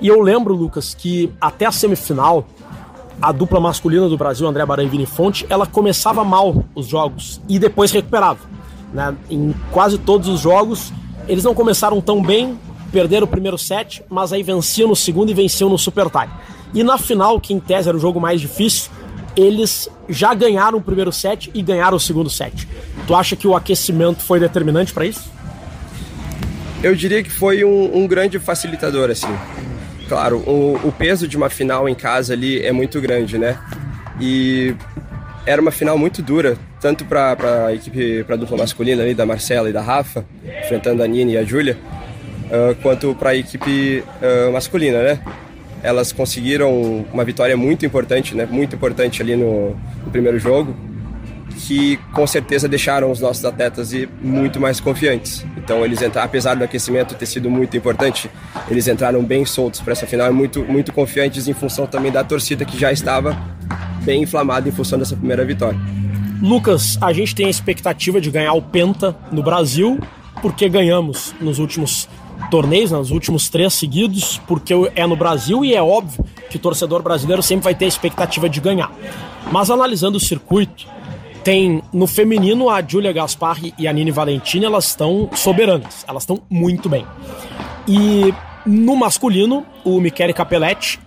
E 0.00 0.08
eu 0.08 0.20
lembro, 0.20 0.54
Lucas, 0.54 0.94
que 0.94 1.32
até 1.40 1.64
a 1.64 1.72
semifinal, 1.72 2.46
a 3.20 3.32
dupla 3.32 3.60
masculina 3.60 4.08
do 4.08 4.16
Brasil, 4.16 4.46
André 4.46 4.66
Baran 4.66 4.84
e 4.84 4.88
Vini 4.88 5.06
Fonte, 5.06 5.46
ela 5.48 5.66
começava 5.66 6.22
mal 6.24 6.64
os 6.74 6.86
jogos 6.86 7.40
e 7.48 7.58
depois 7.58 7.90
recuperava. 7.90 8.55
Né? 8.96 9.14
Em 9.28 9.54
quase 9.70 9.98
todos 9.98 10.26
os 10.26 10.40
jogos, 10.40 10.90
eles 11.28 11.44
não 11.44 11.54
começaram 11.54 12.00
tão 12.00 12.22
bem, 12.22 12.58
perderam 12.90 13.26
o 13.26 13.28
primeiro 13.28 13.58
set, 13.58 14.02
mas 14.08 14.32
aí 14.32 14.42
venciam 14.42 14.88
no 14.88 14.96
segundo 14.96 15.30
e 15.30 15.34
venciam 15.34 15.68
no 15.68 15.76
super 15.76 16.08
tie. 16.08 16.30
E 16.72 16.82
na 16.82 16.96
final, 16.96 17.38
que 17.38 17.52
em 17.52 17.60
tese 17.60 17.90
era 17.90 17.96
o 17.96 18.00
jogo 18.00 18.18
mais 18.18 18.40
difícil, 18.40 18.90
eles 19.36 19.86
já 20.08 20.32
ganharam 20.32 20.78
o 20.78 20.80
primeiro 20.80 21.12
set 21.12 21.50
e 21.52 21.60
ganharam 21.60 21.98
o 21.98 22.00
segundo 22.00 22.30
set. 22.30 22.66
Tu 23.06 23.14
acha 23.14 23.36
que 23.36 23.46
o 23.46 23.54
aquecimento 23.54 24.22
foi 24.22 24.40
determinante 24.40 24.94
para 24.94 25.04
isso? 25.04 25.30
Eu 26.82 26.94
diria 26.94 27.22
que 27.22 27.30
foi 27.30 27.64
um, 27.64 27.98
um 27.98 28.06
grande 28.06 28.38
facilitador, 28.38 29.10
assim. 29.10 29.34
Claro, 30.08 30.38
o, 30.38 30.80
o 30.82 30.90
peso 30.90 31.28
de 31.28 31.36
uma 31.36 31.50
final 31.50 31.86
em 31.86 31.94
casa 31.94 32.32
ali 32.32 32.64
é 32.64 32.72
muito 32.72 32.98
grande, 32.98 33.36
né? 33.36 33.58
E 34.18 34.74
era 35.46 35.62
uma 35.62 35.70
final 35.70 35.96
muito 35.96 36.20
dura, 36.20 36.58
tanto 36.80 37.04
para 37.04 37.66
a 37.66 37.72
equipe, 37.72 38.24
para 38.24 38.34
a 38.34 38.38
dupla 38.38 38.58
masculina 38.58 39.02
ali, 39.02 39.14
da 39.14 39.24
Marcela 39.24 39.70
e 39.70 39.72
da 39.72 39.80
Rafa, 39.80 40.24
enfrentando 40.64 41.02
a 41.02 41.06
Nini 41.06 41.34
e 41.34 41.38
a 41.38 41.44
Júlia, 41.44 41.78
uh, 42.46 42.74
quanto 42.82 43.14
para 43.14 43.30
a 43.30 43.36
equipe 43.36 44.02
uh, 44.20 44.52
masculina, 44.52 45.02
né? 45.02 45.20
Elas 45.82 46.10
conseguiram 46.10 47.06
uma 47.12 47.24
vitória 47.24 47.56
muito 47.56 47.86
importante, 47.86 48.34
né? 48.34 48.44
Muito 48.50 48.74
importante 48.74 49.22
ali 49.22 49.36
no, 49.36 49.70
no 50.04 50.10
primeiro 50.10 50.38
jogo 50.38 50.74
que 51.58 51.96
com 52.12 52.26
certeza 52.26 52.68
deixaram 52.68 53.10
os 53.10 53.18
nossos 53.18 53.42
atletas 53.44 53.90
muito 54.20 54.60
mais 54.60 54.78
confiantes. 54.78 55.44
Então 55.56 55.84
eles 55.84 56.02
entraram, 56.02 56.26
apesar 56.26 56.54
do 56.54 56.62
aquecimento 56.62 57.14
ter 57.14 57.24
sido 57.24 57.48
muito 57.50 57.76
importante, 57.76 58.30
eles 58.70 58.86
entraram 58.86 59.24
bem 59.24 59.44
soltos 59.46 59.80
para 59.80 59.92
essa 59.92 60.06
final, 60.06 60.30
muito 60.34 60.62
muito 60.64 60.92
confiantes 60.92 61.48
em 61.48 61.54
função 61.54 61.86
também 61.86 62.12
da 62.12 62.22
torcida 62.22 62.64
que 62.64 62.78
já 62.78 62.92
estava 62.92 63.36
bem 64.06 64.22
inflamada 64.22 64.68
em 64.68 64.72
função 64.72 64.98
dessa 64.98 65.16
primeira 65.16 65.44
vitória. 65.44 65.78
Lucas, 66.40 66.96
a 67.00 67.12
gente 67.12 67.34
tem 67.34 67.46
a 67.46 67.50
expectativa 67.50 68.20
de 68.20 68.30
ganhar 68.30 68.52
o 68.52 68.62
Penta 68.62 69.16
no 69.32 69.42
Brasil, 69.42 69.98
porque 70.40 70.68
ganhamos 70.68 71.34
nos 71.40 71.58
últimos 71.58 72.08
torneios, 72.50 72.92
nos 72.92 73.10
últimos 73.10 73.48
três 73.48 73.74
seguidos, 73.74 74.40
porque 74.46 74.72
é 74.94 75.06
no 75.06 75.16
Brasil 75.16 75.64
e 75.64 75.74
é 75.74 75.82
óbvio 75.82 76.24
que 76.48 76.56
o 76.56 76.60
torcedor 76.60 77.02
brasileiro 77.02 77.42
sempre 77.42 77.64
vai 77.64 77.74
ter 77.74 77.86
a 77.86 77.88
expectativa 77.88 78.48
de 78.48 78.60
ganhar. 78.60 78.92
Mas 79.50 79.70
analisando 79.70 80.18
o 80.18 80.20
circuito, 80.20 80.86
tem 81.42 81.82
no 81.92 82.06
feminino 82.06 82.68
a 82.70 82.82
Julia 82.86 83.12
Gasparri 83.12 83.74
e 83.78 83.88
a 83.88 83.92
Nini 83.92 84.10
Valentini, 84.10 84.66
elas 84.66 84.86
estão 84.86 85.28
soberanas, 85.34 86.04
elas 86.06 86.22
estão 86.22 86.40
muito 86.48 86.88
bem. 86.88 87.06
E 87.88 88.32
no 88.66 88.94
masculino, 88.94 89.64
o 89.84 90.00
Michele 90.00 90.32
Capelletti, 90.32 91.00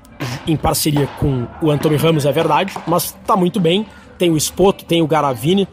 em 0.52 0.58
parceria 0.58 1.08
com 1.20 1.48
o 1.62 1.70
Antônio 1.70 1.98
Ramos, 1.98 2.26
é 2.26 2.32
verdade, 2.32 2.74
mas 2.88 3.16
tá 3.26 3.36
muito 3.36 3.60
bem. 3.60 3.86
Tem 4.18 4.30
o 4.30 4.40
Spoto, 4.40 4.84
tem 4.86 5.02
o 5.02 5.08
Garavini. 5.08 5.68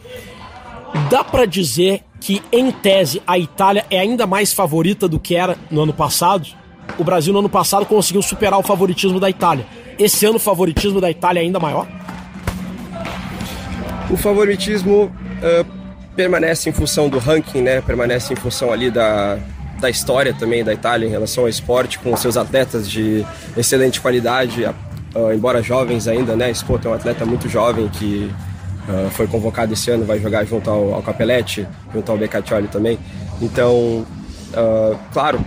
Dá 1.11 1.25
para 1.25 1.47
dizer 1.47 2.03
que, 2.21 2.43
em 2.53 2.71
tese, 2.71 3.23
a 3.27 3.39
Itália 3.39 3.85
é 3.91 3.99
ainda 3.99 4.27
mais 4.27 4.53
favorita 4.53 5.09
do 5.09 5.19
que 5.19 5.35
era 5.35 5.57
no 5.71 5.83
ano 5.83 5.93
passado? 5.93 6.47
O 6.99 7.05
Brasil, 7.05 7.33
no 7.33 7.41
ano 7.41 7.49
passado, 7.49 7.85
conseguiu 7.85 8.23
superar 8.23 8.59
o 8.59 8.63
favoritismo 8.63 9.19
da 9.19 9.29
Itália. 9.29 9.67
Esse 9.99 10.25
ano, 10.27 10.37
o 10.37 10.41
favoritismo 10.41 11.01
da 11.01 11.11
Itália 11.11 11.41
é 11.41 11.43
ainda 11.43 11.59
maior? 11.59 11.87
O 14.11 14.17
favoritismo 14.17 15.05
uh, 15.05 15.67
permanece 16.15 16.71
em 16.71 16.73
função 16.73 17.09
do 17.09 17.19
ranking, 17.19 17.63
né? 17.63 17.81
Permanece 17.81 18.33
em 18.33 18.37
função 18.37 18.73
ali 18.73 18.91
da, 18.91 19.39
da 19.81 19.91
história 19.91 20.33
também 20.35 20.65
da 20.65 20.73
Itália 20.73 21.07
em 21.07 21.11
relação 21.11 21.45
ao 21.45 21.49
esporte, 21.49 21.99
com 21.99 22.17
seus 22.17 22.37
atletas 22.37 22.89
de 22.89 23.25
excelente 23.57 24.01
qualidade, 24.01 24.65
embora 25.35 25.63
jovens 25.63 26.09
ainda, 26.09 26.37
né? 26.37 26.51
Sport 26.51 26.85
é 26.85 26.89
um 26.89 26.95
atleta 26.95 27.25
muito 27.25 27.49
jovem 27.49 27.89
que 27.89 28.31
uh, 28.89 29.11
foi 29.11 29.27
convocado 29.27 29.73
esse 29.73 29.91
ano, 29.91 30.05
vai 30.05 30.19
jogar 30.19 30.45
junto 30.45 30.69
ao, 30.71 30.95
ao 30.95 31.03
Capelletti, 31.03 31.67
junto 31.93 32.11
ao 32.11 32.19
Beccaccioli 32.19 32.69
também. 32.69 32.99
Então, 33.41 34.07
uh, 34.53 34.99
claro, 35.13 35.45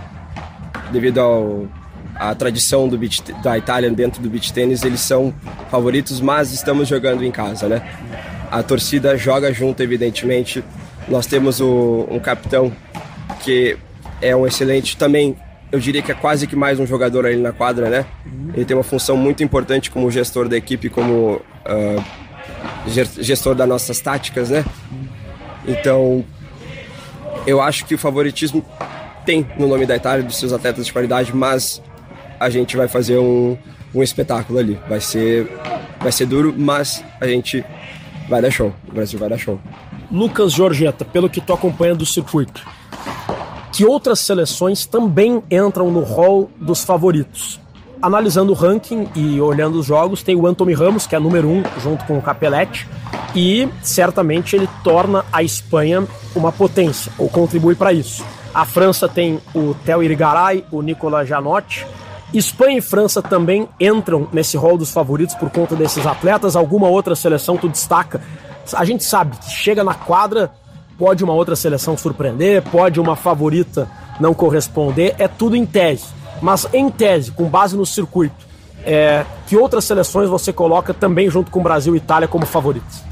devido 0.92 1.18
ao 1.20 1.66
a 2.14 2.34
tradição 2.34 2.86
do 2.86 2.98
beach, 2.98 3.22
da 3.42 3.56
Itália 3.56 3.90
dentro 3.90 4.22
do 4.22 4.28
beach 4.28 4.52
tênis, 4.52 4.82
eles 4.82 5.00
são 5.00 5.32
favoritos, 5.70 6.20
mas 6.20 6.52
estamos 6.52 6.86
jogando 6.86 7.24
em 7.24 7.30
casa, 7.30 7.66
né? 7.66 7.82
A 8.50 8.62
torcida 8.62 9.16
joga 9.16 9.50
junto, 9.54 9.82
evidentemente. 9.82 10.62
Nós 11.08 11.24
temos 11.24 11.60
o, 11.60 12.06
um 12.10 12.18
capitão 12.18 12.70
que 13.42 13.78
é 14.20 14.34
um 14.34 14.46
excelente 14.46 14.96
também, 14.96 15.36
eu 15.72 15.78
diria 15.78 16.02
que 16.02 16.10
é 16.10 16.14
quase 16.14 16.46
que 16.46 16.56
mais 16.56 16.80
um 16.80 16.86
jogador 16.86 17.26
ali 17.26 17.36
na 17.36 17.52
quadra, 17.52 17.88
né? 17.88 18.06
Ele 18.54 18.64
tem 18.64 18.76
uma 18.76 18.82
função 18.82 19.16
muito 19.16 19.42
importante 19.42 19.90
como 19.90 20.10
gestor 20.10 20.48
da 20.48 20.56
equipe, 20.56 20.88
como 20.88 21.34
uh, 21.34 22.04
gestor 22.86 23.54
das 23.54 23.68
nossas 23.68 24.00
táticas, 24.00 24.50
né? 24.50 24.64
Então, 25.66 26.24
eu 27.46 27.60
acho 27.60 27.84
que 27.84 27.94
o 27.94 27.98
favoritismo 27.98 28.64
tem 29.24 29.46
no 29.58 29.68
nome 29.68 29.86
da 29.86 29.96
Itália, 29.96 30.24
dos 30.24 30.36
seus 30.36 30.52
atletas 30.52 30.86
de 30.86 30.92
qualidade, 30.92 31.34
mas 31.34 31.80
a 32.38 32.50
gente 32.50 32.76
vai 32.76 32.88
fazer 32.88 33.18
um, 33.18 33.56
um 33.94 34.02
espetáculo 34.02 34.58
ali. 34.58 34.78
Vai 34.88 35.00
ser, 35.00 35.48
vai 36.00 36.10
ser 36.10 36.26
duro, 36.26 36.54
mas 36.56 37.04
a 37.20 37.26
gente 37.26 37.64
vai 38.28 38.42
dar 38.42 38.50
show. 38.50 38.74
O 38.88 38.92
Brasil 38.92 39.18
vai 39.18 39.28
dar 39.28 39.38
show. 39.38 39.60
Lucas 40.10 40.52
Giorgetta, 40.52 41.04
pelo 41.04 41.30
que 41.30 41.40
tu 41.40 41.52
acompanha 41.52 41.94
do 41.94 42.04
circuito, 42.04 42.66
que 43.80 43.84
outras 43.86 44.18
seleções 44.18 44.84
também 44.84 45.42
entram 45.50 45.90
no 45.90 46.02
hall 46.02 46.50
dos 46.60 46.84
favoritos? 46.84 47.58
analisando 48.02 48.52
o 48.52 48.54
ranking 48.54 49.08
e 49.14 49.38
olhando 49.42 49.78
os 49.78 49.84
jogos, 49.84 50.22
tem 50.22 50.34
o 50.34 50.46
Anthony 50.46 50.72
Ramos, 50.72 51.06
que 51.06 51.14
é 51.14 51.18
número 51.18 51.46
um, 51.46 51.62
junto 51.78 52.02
com 52.06 52.16
o 52.16 52.22
Capelletti, 52.22 52.88
e 53.34 53.68
certamente 53.82 54.56
ele 54.56 54.66
torna 54.82 55.22
a 55.30 55.42
Espanha 55.42 56.06
uma 56.34 56.50
potência, 56.50 57.12
ou 57.18 57.28
contribui 57.28 57.74
para 57.74 57.92
isso. 57.92 58.24
A 58.54 58.64
França 58.64 59.06
tem 59.06 59.38
o 59.54 59.74
Theo 59.84 60.02
Irigaray, 60.02 60.64
o 60.70 60.80
Nicolas 60.80 61.28
Janotti. 61.28 61.86
Espanha 62.32 62.78
e 62.78 62.82
França 62.82 63.20
também 63.20 63.68
entram 63.78 64.28
nesse 64.32 64.56
rol 64.56 64.78
dos 64.78 64.90
favoritos 64.90 65.34
por 65.34 65.50
conta 65.50 65.76
desses 65.76 66.06
atletas. 66.06 66.56
Alguma 66.56 66.88
outra 66.88 67.14
seleção 67.14 67.58
tu 67.58 67.68
destaca? 67.68 68.22
A 68.72 68.84
gente 68.84 69.04
sabe 69.04 69.36
que 69.36 69.50
chega 69.50 69.84
na 69.84 69.94
quadra, 69.94 70.50
pode 71.00 71.24
uma 71.24 71.32
outra 71.32 71.56
seleção 71.56 71.96
surpreender, 71.96 72.62
pode 72.70 73.00
uma 73.00 73.16
favorita 73.16 73.90
não 74.20 74.32
corresponder, 74.32 75.16
é 75.18 75.26
tudo 75.26 75.56
em 75.56 75.66
tese 75.66 76.20
mas, 76.40 76.66
em 76.72 76.90
tese, 76.90 77.30
com 77.30 77.44
base 77.44 77.76
no 77.76 77.84
circuito, 77.84 78.48
é, 78.84 79.24
que 79.46 79.56
outras 79.56 79.84
seleções 79.84 80.28
você 80.28 80.52
coloca 80.52 80.94
também 80.94 81.28
junto 81.28 81.50
com 81.50 81.62
Brasil 81.62 81.94
e 81.94 81.98
Itália 81.98 82.26
como 82.26 82.46
favoritos? 82.46 83.02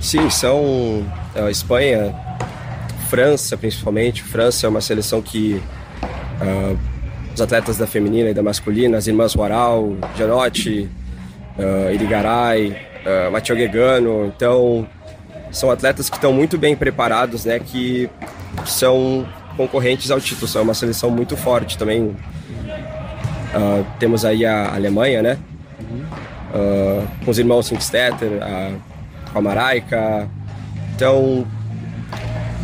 Sim, 0.00 0.28
são 0.28 1.04
a 1.34 1.48
é, 1.48 1.50
Espanha, 1.50 2.14
França 3.08 3.56
principalmente. 3.56 4.22
França 4.22 4.66
é 4.66 4.68
uma 4.68 4.80
seleção 4.80 5.22
que 5.22 5.62
uh, 6.42 6.78
os 7.32 7.40
atletas 7.40 7.78
da 7.78 7.86
feminina 7.86 8.30
e 8.30 8.34
da 8.34 8.42
masculina, 8.42 8.98
as 8.98 9.06
irmãs 9.06 9.34
Waral, 9.34 9.96
Gianotti, 10.16 10.90
uh, 11.56 11.94
Irigaray, 11.94 12.72
uh, 12.72 13.32
Matteo 13.32 13.56
Gegano, 13.56 14.26
então 14.26 14.86
são 15.50 15.70
atletas 15.70 16.08
que 16.10 16.16
estão 16.16 16.32
muito 16.32 16.58
bem 16.58 16.76
preparados, 16.76 17.44
né, 17.44 17.58
que 17.58 18.10
são 18.64 19.26
concorrentes 19.56 20.10
ao 20.10 20.20
título. 20.20 20.46
São 20.46 20.62
uma 20.62 20.74
seleção 20.74 21.10
muito 21.10 21.36
forte 21.36 21.78
também. 21.78 22.02
Uh, 22.04 23.86
temos 23.98 24.24
aí 24.24 24.44
a 24.44 24.74
Alemanha, 24.74 25.22
né? 25.22 25.38
Uh, 26.54 27.06
com 27.24 27.30
os 27.30 27.38
irmãos 27.38 27.66
Sinkstetter, 27.66 28.42
a, 28.42 28.72
com 29.32 29.38
a 29.38 29.42
Maraica. 29.42 30.28
Então, 30.94 31.46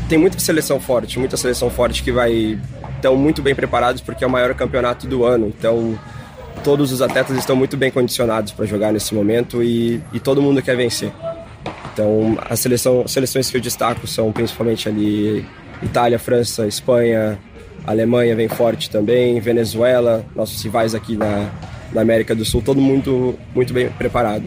tem 0.08 0.18
muita 0.18 0.38
seleção 0.38 0.78
forte, 0.78 1.18
muita 1.18 1.36
seleção 1.36 1.70
forte 1.70 2.02
que 2.02 2.12
vai 2.12 2.58
estão 2.96 3.16
muito 3.16 3.42
bem 3.42 3.54
preparados 3.54 4.00
porque 4.00 4.22
é 4.22 4.26
o 4.26 4.30
maior 4.30 4.54
campeonato 4.54 5.06
do 5.06 5.24
ano. 5.24 5.48
Então, 5.48 5.98
todos 6.62 6.92
os 6.92 7.02
atletas 7.02 7.36
estão 7.36 7.56
muito 7.56 7.76
bem 7.76 7.90
condicionados 7.90 8.52
para 8.52 8.64
jogar 8.64 8.92
nesse 8.92 9.14
momento 9.14 9.62
e, 9.62 10.00
e, 10.12 10.20
todo 10.20 10.40
mundo 10.40 10.62
quer 10.62 10.76
vencer. 10.76 11.12
Então, 11.92 12.38
a 12.48 12.56
seleção, 12.56 13.02
as 13.04 13.10
seleções 13.10 13.50
que 13.50 13.56
eu 13.56 13.60
destaco 13.60 14.06
são 14.06 14.32
principalmente 14.32 14.88
ali 14.88 15.46
Itália, 15.82 16.18
França, 16.18 16.66
Espanha, 16.66 17.38
Alemanha 17.86 18.34
vem 18.34 18.48
forte 18.48 18.88
também, 18.88 19.40
Venezuela, 19.40 20.24
nossos 20.34 20.62
rivais 20.62 20.94
aqui 20.94 21.16
na, 21.16 21.50
na 21.92 22.00
América 22.00 22.34
do 22.34 22.44
Sul, 22.44 22.62
todo 22.62 22.80
muito, 22.80 23.38
muito 23.54 23.72
bem 23.72 23.90
preparado. 23.90 24.44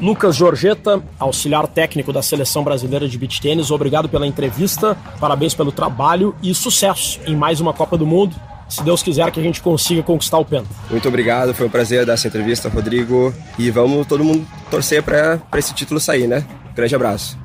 Lucas 0.00 0.36
Giorgetta, 0.36 1.02
auxiliar 1.18 1.66
técnico 1.66 2.12
da 2.12 2.22
seleção 2.22 2.62
brasileira 2.62 3.08
de 3.08 3.18
beach 3.18 3.40
tênis, 3.40 3.70
obrigado 3.70 4.08
pela 4.08 4.26
entrevista, 4.26 4.96
parabéns 5.18 5.54
pelo 5.54 5.72
trabalho 5.72 6.36
e 6.42 6.54
sucesso 6.54 7.18
em 7.26 7.34
mais 7.34 7.60
uma 7.60 7.72
Copa 7.72 7.96
do 7.96 8.06
Mundo. 8.06 8.36
Se 8.68 8.82
Deus 8.82 9.02
quiser 9.02 9.30
que 9.30 9.40
a 9.40 9.42
gente 9.42 9.62
consiga 9.62 10.02
conquistar 10.02 10.38
o 10.38 10.44
Penta. 10.44 10.68
Muito 10.90 11.08
obrigado, 11.08 11.54
foi 11.54 11.66
um 11.66 11.70
prazer 11.70 12.04
dar 12.04 12.12
essa 12.12 12.28
entrevista, 12.28 12.68
Rodrigo. 12.68 13.32
E 13.58 13.70
vamos 13.70 14.06
todo 14.06 14.22
mundo 14.22 14.46
torcer 14.70 15.02
para 15.02 15.40
esse 15.56 15.72
título 15.72 15.98
sair, 15.98 16.26
né? 16.26 16.46
Grande 16.74 16.94
abraço. 16.94 17.38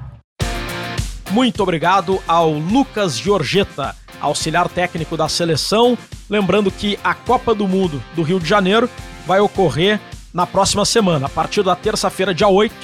Muito 1.31 1.63
obrigado 1.63 2.21
ao 2.27 2.51
Lucas 2.51 3.17
Giorgetta, 3.17 3.95
auxiliar 4.21 4.67
técnico 4.69 5.15
da 5.17 5.27
seleção. 5.29 5.97
Lembrando 6.29 6.69
que 6.69 6.99
a 7.03 7.13
Copa 7.13 7.55
do 7.55 7.67
Mundo 7.67 8.03
do 8.15 8.21
Rio 8.21 8.39
de 8.39 8.47
Janeiro 8.47 8.89
vai 9.25 9.39
ocorrer 9.39 9.99
na 10.33 10.45
próxima 10.45 10.83
semana, 10.83 11.27
a 11.27 11.29
partir 11.29 11.63
da 11.63 11.75
terça-feira, 11.75 12.33
dia 12.33 12.47
8, 12.47 12.75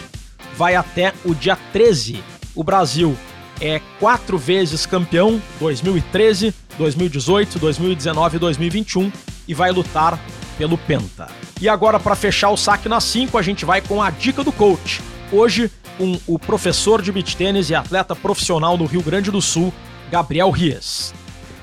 vai 0.56 0.76
até 0.76 1.14
o 1.26 1.34
dia 1.34 1.58
13. 1.74 2.24
O 2.56 2.64
Brasil 2.64 3.16
é 3.60 3.82
quatro 4.00 4.38
vezes 4.38 4.86
campeão, 4.86 5.42
2013, 5.60 6.54
2018, 6.80 7.60
2019 7.60 8.38
e 8.38 8.40
2021, 8.40 9.12
e 9.48 9.54
vai 9.54 9.70
lutar 9.70 10.18
pelo 10.58 10.78
Penta. 10.78 11.28
E 11.62 11.68
agora, 11.68 12.00
para 12.00 12.16
fechar 12.16 12.50
o 12.50 12.58
saque 12.58 12.88
na 12.88 13.02
5, 13.02 13.38
a 13.38 13.42
gente 13.42 13.66
vai 13.66 13.82
com 13.82 14.02
a 14.02 14.10
dica 14.10 14.44
do 14.44 14.52
coach. 14.52 15.02
Hoje, 15.32 15.70
com 15.98 16.18
o 16.26 16.40
professor 16.40 17.02
de 17.02 17.12
beach 17.12 17.36
tênis 17.36 17.70
e 17.70 17.76
atleta 17.76 18.16
profissional 18.16 18.78
no 18.78 18.86
Rio 18.86 19.04
Grande 19.04 19.30
do 19.30 19.42
Sul, 19.42 19.74
Gabriel 20.10 20.50
Rias. 20.50 21.14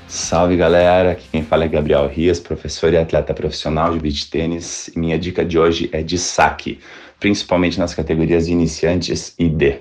Salve 0.07 0.55
galera, 0.55 1.11
aqui 1.11 1.27
quem 1.31 1.43
fala 1.43 1.65
é 1.65 1.67
Gabriel 1.67 2.07
Rias, 2.07 2.39
professor 2.39 2.93
e 2.93 2.97
atleta 2.97 3.33
profissional 3.33 3.91
de 3.91 3.99
beach 3.99 4.29
tênis. 4.29 4.89
Minha 4.95 5.17
dica 5.17 5.43
de 5.43 5.57
hoje 5.57 5.89
é 5.91 6.03
de 6.03 6.17
saque, 6.17 6.79
principalmente 7.19 7.79
nas 7.79 7.95
categorias 7.95 8.47
iniciantes 8.47 9.33
e 9.37 9.49
D. 9.49 9.79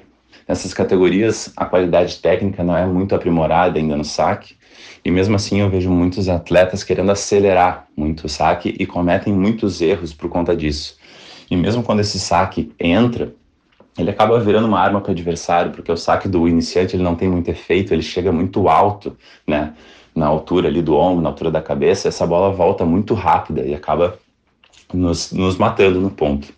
Nessas 0.48 0.72
categorias, 0.72 1.52
a 1.56 1.66
qualidade 1.66 2.16
técnica 2.18 2.64
não 2.64 2.76
é 2.76 2.86
muito 2.86 3.14
aprimorada 3.14 3.78
ainda 3.78 3.96
no 3.96 4.04
saque, 4.04 4.55
e 5.06 5.10
mesmo 5.12 5.36
assim 5.36 5.60
eu 5.60 5.70
vejo 5.70 5.88
muitos 5.88 6.28
atletas 6.28 6.82
querendo 6.82 7.12
acelerar 7.12 7.86
muito 7.96 8.24
o 8.24 8.28
saque 8.28 8.74
e 8.76 8.84
cometem 8.84 9.32
muitos 9.32 9.80
erros 9.80 10.12
por 10.12 10.28
conta 10.28 10.56
disso. 10.56 10.96
E 11.48 11.54
mesmo 11.54 11.80
quando 11.80 12.00
esse 12.00 12.18
saque 12.18 12.72
entra, 12.76 13.32
ele 13.96 14.10
acaba 14.10 14.40
virando 14.40 14.66
uma 14.66 14.80
arma 14.80 15.00
para 15.00 15.10
o 15.10 15.12
adversário, 15.12 15.70
porque 15.70 15.92
o 15.92 15.96
saque 15.96 16.26
do 16.26 16.48
iniciante 16.48 16.96
ele 16.96 17.04
não 17.04 17.14
tem 17.14 17.28
muito 17.28 17.48
efeito, 17.48 17.94
ele 17.94 18.02
chega 18.02 18.32
muito 18.32 18.68
alto, 18.68 19.16
né? 19.46 19.74
Na 20.12 20.26
altura 20.26 20.66
ali 20.66 20.82
do 20.82 20.96
ombro, 20.96 21.22
na 21.22 21.28
altura 21.28 21.52
da 21.52 21.62
cabeça, 21.62 22.08
essa 22.08 22.26
bola 22.26 22.52
volta 22.52 22.84
muito 22.84 23.14
rápida 23.14 23.62
e 23.62 23.76
acaba 23.76 24.18
nos, 24.92 25.30
nos 25.30 25.56
matando 25.56 26.00
no 26.00 26.10
ponto. 26.10 26.52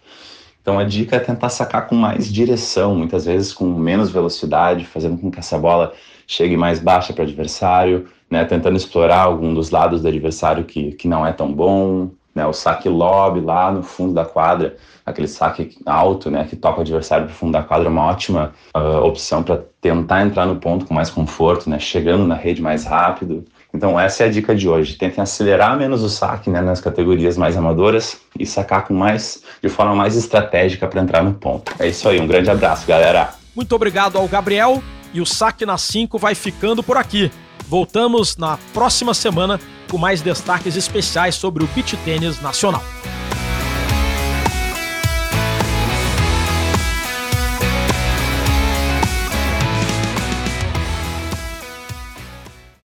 Então 0.62 0.78
a 0.78 0.84
dica 0.84 1.16
é 1.16 1.20
tentar 1.20 1.50
sacar 1.50 1.86
com 1.86 1.94
mais 1.94 2.32
direção, 2.32 2.94
muitas 2.94 3.26
vezes 3.26 3.52
com 3.52 3.66
menos 3.66 4.10
velocidade, 4.10 4.86
fazendo 4.86 5.18
com 5.18 5.30
que 5.30 5.38
essa 5.38 5.58
bola 5.58 5.92
chegue 6.28 6.56
mais 6.56 6.78
baixa 6.78 7.12
para 7.12 7.22
o 7.22 7.26
adversário, 7.26 8.06
né? 8.30 8.44
Tentando 8.44 8.76
explorar 8.76 9.22
algum 9.22 9.52
dos 9.52 9.70
lados 9.70 10.02
do 10.02 10.08
adversário 10.08 10.62
que, 10.64 10.92
que 10.92 11.08
não 11.08 11.26
é 11.26 11.32
tão 11.32 11.52
bom, 11.52 12.10
né? 12.34 12.46
O 12.46 12.52
saque 12.52 12.88
lob 12.88 13.40
lá 13.40 13.72
no 13.72 13.82
fundo 13.82 14.14
da 14.14 14.24
quadra, 14.24 14.76
aquele 15.04 15.26
saque 15.26 15.76
alto, 15.84 16.30
né, 16.30 16.46
que 16.48 16.54
toca 16.54 16.78
o 16.78 16.80
adversário 16.82 17.26
para 17.26 17.32
o 17.32 17.36
fundo 17.36 17.52
da 17.52 17.62
quadra, 17.62 17.88
é 17.88 17.90
uma 17.90 18.06
ótima 18.06 18.52
uh, 18.76 19.04
opção 19.04 19.42
para 19.42 19.60
tentar 19.80 20.22
entrar 20.22 20.46
no 20.46 20.56
ponto 20.56 20.84
com 20.84 20.94
mais 20.94 21.10
conforto, 21.10 21.68
né, 21.68 21.78
chegando 21.78 22.24
na 22.24 22.34
rede 22.34 22.62
mais 22.62 22.84
rápido. 22.84 23.44
Então 23.74 23.98
essa 23.98 24.22
é 24.22 24.26
a 24.26 24.30
dica 24.30 24.54
de 24.54 24.68
hoje. 24.68 24.96
Tentem 24.96 25.22
acelerar 25.22 25.76
menos 25.76 26.02
o 26.02 26.08
saque 26.08 26.48
né, 26.48 26.60
nas 26.60 26.80
categorias 26.80 27.36
mais 27.36 27.56
amadoras 27.56 28.20
e 28.38 28.46
sacar 28.46 28.86
com 28.86 28.94
mais, 28.94 29.42
de 29.62 29.68
forma 29.68 29.94
mais 29.94 30.16
estratégica 30.16 30.86
para 30.86 31.00
entrar 31.00 31.22
no 31.22 31.34
ponto. 31.34 31.72
É 31.78 31.88
isso 31.88 32.08
aí, 32.08 32.20
um 32.20 32.26
grande 32.26 32.50
abraço, 32.50 32.86
galera. 32.86 33.30
Muito 33.54 33.74
obrigado 33.74 34.16
ao 34.16 34.28
Gabriel. 34.28 34.82
E 35.12 35.20
o 35.20 35.26
Saque 35.26 35.66
na 35.66 35.78
5 35.78 36.18
vai 36.18 36.34
ficando 36.34 36.82
por 36.82 36.96
aqui. 36.96 37.30
Voltamos 37.66 38.36
na 38.36 38.58
próxima 38.72 39.12
semana 39.12 39.60
com 39.90 39.98
mais 39.98 40.20
destaques 40.20 40.76
especiais 40.76 41.34
sobre 41.34 41.64
o 41.64 41.66
beach 41.68 41.96
tênis 41.98 42.40
nacional. 42.40 42.82